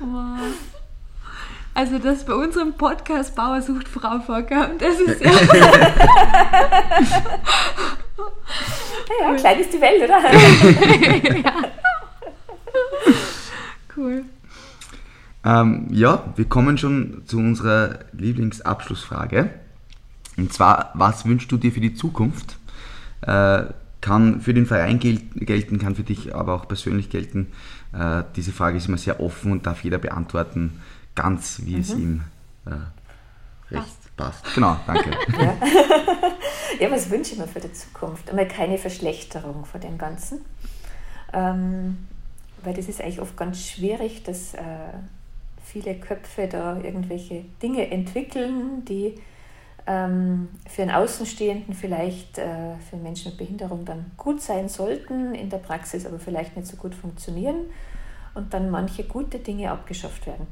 wow. 0.00 0.40
Also, 1.80 1.98
dass 1.98 2.26
bei 2.26 2.34
unserem 2.34 2.74
Podcast 2.74 3.34
Bauer 3.34 3.62
sucht 3.62 3.88
Frau 3.88 4.20
vorkam, 4.20 4.72
das 4.76 5.00
ist 5.00 5.18
ja. 5.24 5.30
ja, 9.22 9.34
klein 9.34 9.60
ist 9.60 9.72
die 9.72 9.80
Welt, 9.80 10.02
oder? 10.04 10.20
ja. 11.42 11.54
Cool. 13.96 14.24
Ähm, 15.42 15.86
ja, 15.90 16.22
wir 16.36 16.44
kommen 16.44 16.76
schon 16.76 17.22
zu 17.24 17.38
unserer 17.38 18.00
Lieblingsabschlussfrage. 18.12 19.48
Und 20.36 20.52
zwar, 20.52 20.90
was 20.92 21.24
wünschst 21.24 21.50
du 21.50 21.56
dir 21.56 21.72
für 21.72 21.80
die 21.80 21.94
Zukunft? 21.94 22.58
Äh, 23.22 23.62
kann 24.02 24.42
für 24.42 24.52
den 24.52 24.66
Verein 24.66 24.98
gel 24.98 25.18
gelten, 25.34 25.78
kann 25.78 25.94
für 25.94 26.02
dich 26.02 26.34
aber 26.34 26.52
auch 26.52 26.68
persönlich 26.68 27.08
gelten. 27.08 27.46
Äh, 27.94 28.24
diese 28.36 28.52
Frage 28.52 28.76
ist 28.76 28.86
immer 28.88 28.98
sehr 28.98 29.18
offen 29.18 29.52
und 29.52 29.66
darf 29.66 29.82
jeder 29.82 29.96
beantworten, 29.96 30.78
ganz 31.14 31.60
wie 31.64 31.76
mhm. 31.76 31.80
es 31.80 31.90
ihm 31.90 32.24
äh, 32.66 32.70
recht 33.74 33.86
passt. 34.16 34.42
passt. 34.42 34.54
Genau, 34.54 34.76
danke. 34.86 35.10
ja. 35.38 35.56
ja, 36.80 36.90
was 36.90 37.10
wünsche 37.10 37.32
ich 37.32 37.38
mir 37.38 37.48
für 37.48 37.60
die 37.60 37.72
Zukunft? 37.72 38.28
Einmal 38.30 38.48
keine 38.48 38.78
Verschlechterung 38.78 39.64
von 39.64 39.80
dem 39.80 39.98
Ganzen. 39.98 40.44
Ähm, 41.32 42.06
weil 42.62 42.74
das 42.74 42.88
ist 42.88 43.00
eigentlich 43.00 43.20
oft 43.20 43.36
ganz 43.36 43.64
schwierig, 43.64 44.22
dass 44.24 44.54
äh, 44.54 44.60
viele 45.64 45.94
Köpfe 45.94 46.46
da 46.48 46.78
irgendwelche 46.80 47.44
Dinge 47.62 47.90
entwickeln, 47.90 48.84
die 48.84 49.14
ähm, 49.86 50.48
für 50.68 50.82
einen 50.82 50.90
Außenstehenden 50.90 51.74
vielleicht 51.74 52.38
äh, 52.38 52.76
für 52.90 52.96
Menschen 52.96 53.30
mit 53.30 53.38
Behinderung 53.38 53.84
dann 53.84 54.10
gut 54.16 54.42
sein 54.42 54.68
sollten, 54.68 55.34
in 55.34 55.48
der 55.48 55.58
Praxis 55.58 56.04
aber 56.04 56.18
vielleicht 56.18 56.56
nicht 56.56 56.68
so 56.68 56.76
gut 56.76 56.94
funktionieren 56.94 57.66
und 58.34 58.52
dann 58.54 58.70
manche 58.70 59.04
gute 59.04 59.38
Dinge 59.38 59.70
abgeschafft 59.70 60.26
werden. 60.26 60.46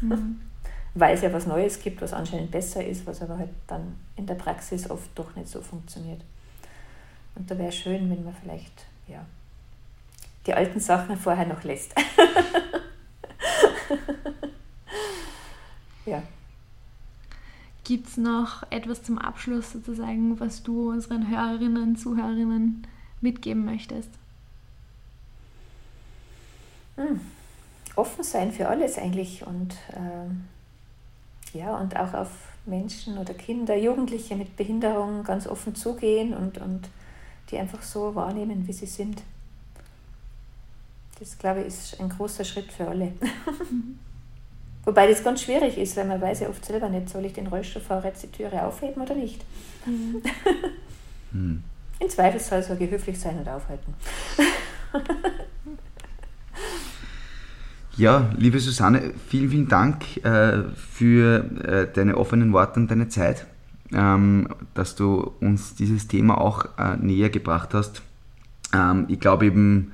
Mhm. 0.00 0.40
Weil 0.94 1.14
es 1.14 1.20
ja 1.20 1.32
was 1.32 1.46
Neues 1.46 1.80
gibt, 1.80 2.00
was 2.00 2.14
anscheinend 2.14 2.50
besser 2.50 2.84
ist, 2.84 3.06
was 3.06 3.20
aber 3.20 3.36
halt 3.36 3.50
dann 3.66 3.96
in 4.16 4.26
der 4.26 4.34
Praxis 4.34 4.88
oft 4.90 5.10
doch 5.14 5.36
nicht 5.36 5.48
so 5.48 5.60
funktioniert. 5.60 6.22
Und 7.34 7.50
da 7.50 7.58
wäre 7.58 7.72
schön, 7.72 8.08
wenn 8.10 8.24
man 8.24 8.34
vielleicht 8.42 8.86
ja, 9.06 9.24
die 10.46 10.54
alten 10.54 10.80
Sachen 10.80 11.18
vorher 11.18 11.46
noch 11.46 11.62
lässt. 11.64 11.94
ja. 16.06 16.22
Gibt 17.84 18.08
es 18.08 18.16
noch 18.16 18.64
etwas 18.70 19.02
zum 19.02 19.18
Abschluss 19.18 19.72
sozusagen, 19.72 20.40
was 20.40 20.62
du 20.62 20.90
unseren 20.90 21.30
Hörerinnen, 21.30 21.96
Zuhörerinnen 21.96 22.86
mitgeben 23.20 23.66
möchtest? 23.66 24.10
Hm. 26.96 27.20
Offen 27.94 28.24
sein 28.24 28.52
für 28.52 28.68
alles 28.68 28.98
eigentlich 28.98 29.46
und 29.46 29.74
äh, 29.92 31.58
ja, 31.58 31.76
und 31.76 31.96
auch 31.96 32.12
auf 32.12 32.28
Menschen 32.66 33.16
oder 33.18 33.32
Kinder, 33.32 33.76
Jugendliche 33.76 34.36
mit 34.36 34.56
Behinderung 34.56 35.24
ganz 35.24 35.46
offen 35.46 35.74
zugehen 35.74 36.34
und, 36.34 36.58
und 36.58 36.88
die 37.50 37.58
einfach 37.58 37.82
so 37.82 38.14
wahrnehmen, 38.14 38.66
wie 38.66 38.72
sie 38.72 38.86
sind. 38.86 39.22
Das, 41.18 41.38
glaube 41.38 41.60
ich, 41.60 41.68
ist 41.68 42.00
ein 42.00 42.10
großer 42.10 42.44
Schritt 42.44 42.70
für 42.70 42.88
alle. 42.88 43.12
Wobei 44.84 45.08
das 45.08 45.24
ganz 45.24 45.42
schwierig 45.42 45.78
ist, 45.78 45.96
weil 45.96 46.04
man 46.04 46.20
weiß 46.20 46.40
ja 46.40 46.48
oft 46.48 46.64
selber 46.64 46.88
nicht, 46.88 47.08
soll 47.08 47.24
ich 47.24 47.32
den 47.32 47.46
Rollstuhlfahrer 47.46 48.06
jetzt 48.06 48.22
die 48.22 48.30
Türe 48.30 48.64
aufheben 48.64 49.02
oder 49.02 49.14
nicht. 49.14 49.44
Mhm. 49.86 50.22
Hm. 51.32 51.60
Im 51.98 52.08
Zweifelsfall 52.08 52.62
soll 52.62 52.80
ich 52.80 52.88
höflich 52.88 53.18
sein 53.18 53.36
und 53.36 53.48
aufhalten. 53.48 53.92
ja, 57.96 58.30
liebe 58.36 58.60
Susanne, 58.60 59.14
vielen, 59.28 59.50
vielen 59.50 59.68
Dank 59.68 60.18
äh, 60.24 60.64
für 60.76 61.44
äh, 61.64 61.86
deine 61.92 62.16
offenen 62.16 62.52
Worte 62.52 62.80
und 62.80 62.90
deine 62.90 63.08
Zeit, 63.08 63.46
ähm, 63.92 64.48
dass 64.74 64.96
du 64.96 65.32
uns 65.40 65.74
dieses 65.74 66.06
Thema 66.06 66.38
auch 66.38 66.66
äh, 66.78 66.96
näher 66.98 67.30
gebracht 67.30 67.72
hast. 67.72 68.02
Ähm, 68.74 69.06
ich 69.08 69.20
glaube 69.20 69.46
eben, 69.46 69.92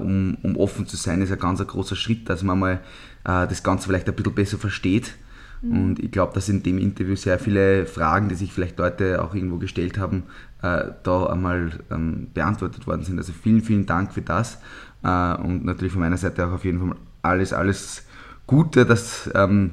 um, 0.00 0.36
um 0.42 0.58
offen 0.58 0.86
zu 0.86 0.98
sein, 0.98 1.22
ist 1.22 1.32
ein 1.32 1.38
ganz 1.38 1.58
ein 1.58 1.66
großer 1.66 1.96
Schritt, 1.96 2.28
dass 2.28 2.42
man 2.42 2.58
mal 2.58 2.80
das 3.24 3.62
Ganze 3.62 3.86
vielleicht 3.86 4.06
ein 4.06 4.14
bisschen 4.14 4.34
besser 4.34 4.58
versteht. 4.58 5.14
Mhm. 5.62 5.70
Und 5.72 5.98
ich 5.98 6.10
glaube, 6.10 6.34
dass 6.34 6.50
in 6.50 6.62
dem 6.62 6.76
Interview 6.76 7.16
sehr 7.16 7.38
viele 7.38 7.86
Fragen, 7.86 8.28
die 8.28 8.34
sich 8.34 8.52
vielleicht 8.52 8.78
Leute 8.78 9.24
auch 9.24 9.34
irgendwo 9.34 9.56
gestellt 9.56 9.96
haben, 9.96 10.24
da 10.60 11.26
einmal 11.26 11.70
ähm, 11.90 12.26
beantwortet 12.34 12.86
worden 12.86 13.02
sind. 13.04 13.16
Also 13.16 13.32
vielen, 13.32 13.62
vielen 13.62 13.86
Dank 13.86 14.12
für 14.12 14.20
das. 14.20 14.58
Und 15.00 15.64
natürlich 15.64 15.92
von 15.92 16.02
meiner 16.02 16.18
Seite 16.18 16.46
auch 16.46 16.52
auf 16.52 16.66
jeden 16.66 16.78
Fall 16.78 16.98
alles, 17.22 17.52
alles 17.52 18.04
Gute, 18.46 18.84
dass 18.84 19.30
ähm, 19.34 19.72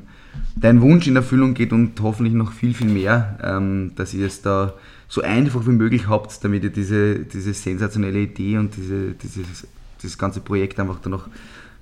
dein 0.55 0.81
Wunsch 0.81 1.07
in 1.07 1.15
Erfüllung 1.15 1.53
geht 1.53 1.73
und 1.73 1.99
hoffentlich 2.01 2.33
noch 2.33 2.51
viel, 2.51 2.73
viel 2.73 2.87
mehr, 2.87 3.37
ähm, 3.43 3.93
dass 3.95 4.13
ihr 4.13 4.27
es 4.27 4.41
da 4.41 4.73
so 5.07 5.21
einfach 5.21 5.65
wie 5.65 5.71
möglich 5.71 6.07
habt, 6.07 6.43
damit 6.43 6.63
ihr 6.63 6.69
diese, 6.69 7.19
diese 7.19 7.53
sensationelle 7.53 8.19
Idee 8.19 8.57
und 8.57 8.75
diese, 8.75 9.13
dieses, 9.13 9.67
dieses 10.01 10.17
ganze 10.17 10.39
Projekt 10.39 10.79
einfach 10.79 10.99
dann 10.99 11.11
noch 11.11 11.27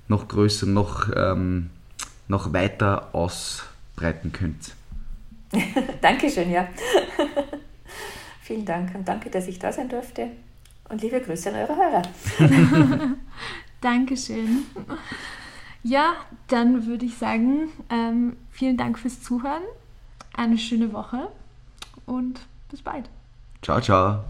noch 0.08 0.26
größer, 0.26 0.66
noch, 0.66 1.10
ähm, 1.14 1.70
noch 2.26 2.52
weiter 2.52 3.14
ausbreiten 3.14 4.32
könnt. 4.32 4.74
Dankeschön, 6.00 6.50
ja. 6.50 6.68
Vielen 8.42 8.64
Dank 8.64 8.94
und 8.94 9.06
danke, 9.06 9.30
dass 9.30 9.46
ich 9.46 9.58
da 9.58 9.72
sein 9.72 9.88
durfte. 9.88 10.28
Und 10.88 11.02
liebe 11.02 11.20
Grüße 11.20 11.50
an 11.50 11.56
eure 11.56 11.76
Hörer. 11.76 12.02
Dankeschön. 13.80 14.64
Ja, 15.82 16.14
dann 16.48 16.86
würde 16.86 17.06
ich 17.06 17.16
sagen, 17.16 17.68
ähm, 17.88 18.36
vielen 18.50 18.76
Dank 18.76 18.98
fürs 18.98 19.22
Zuhören, 19.22 19.62
eine 20.34 20.58
schöne 20.58 20.92
Woche 20.92 21.28
und 22.04 22.40
bis 22.70 22.82
bald. 22.82 23.08
Ciao, 23.62 23.80
ciao. 23.80 24.24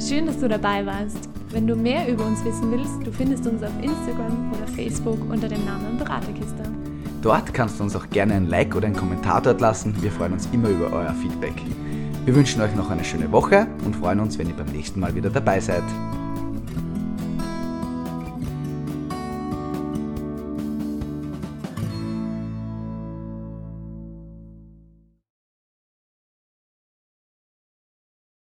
Schön, 0.00 0.26
dass 0.26 0.38
du 0.38 0.48
dabei 0.48 0.84
warst. 0.84 1.28
Wenn 1.50 1.66
du 1.66 1.76
mehr 1.76 2.08
über 2.08 2.26
uns 2.26 2.44
wissen 2.44 2.70
willst, 2.70 3.06
du 3.06 3.12
findest 3.12 3.46
uns 3.46 3.62
auf 3.62 3.72
Instagram 3.82 4.52
oder 4.52 4.66
Facebook 4.68 5.18
unter 5.30 5.48
dem 5.48 5.64
Namen 5.64 5.96
Beraterkiste. 5.96 6.62
Dort 7.24 7.54
kannst 7.54 7.80
du 7.80 7.84
uns 7.84 7.96
auch 7.96 8.10
gerne 8.10 8.34
ein 8.34 8.48
Like 8.48 8.76
oder 8.76 8.84
einen 8.84 8.94
Kommentar 8.94 9.40
dort 9.40 9.58
lassen. 9.58 9.94
Wir 10.02 10.12
freuen 10.12 10.34
uns 10.34 10.46
immer 10.52 10.68
über 10.68 10.92
euer 10.92 11.14
Feedback. 11.14 11.54
Wir 12.26 12.36
wünschen 12.36 12.60
euch 12.60 12.74
noch 12.74 12.90
eine 12.90 13.02
schöne 13.02 13.32
Woche 13.32 13.66
und 13.82 13.96
freuen 13.96 14.20
uns, 14.20 14.38
wenn 14.38 14.46
ihr 14.46 14.54
beim 14.54 14.66
nächsten 14.66 15.00
Mal 15.00 15.14
wieder 15.14 15.30
dabei 15.30 15.58
seid. 15.58 15.84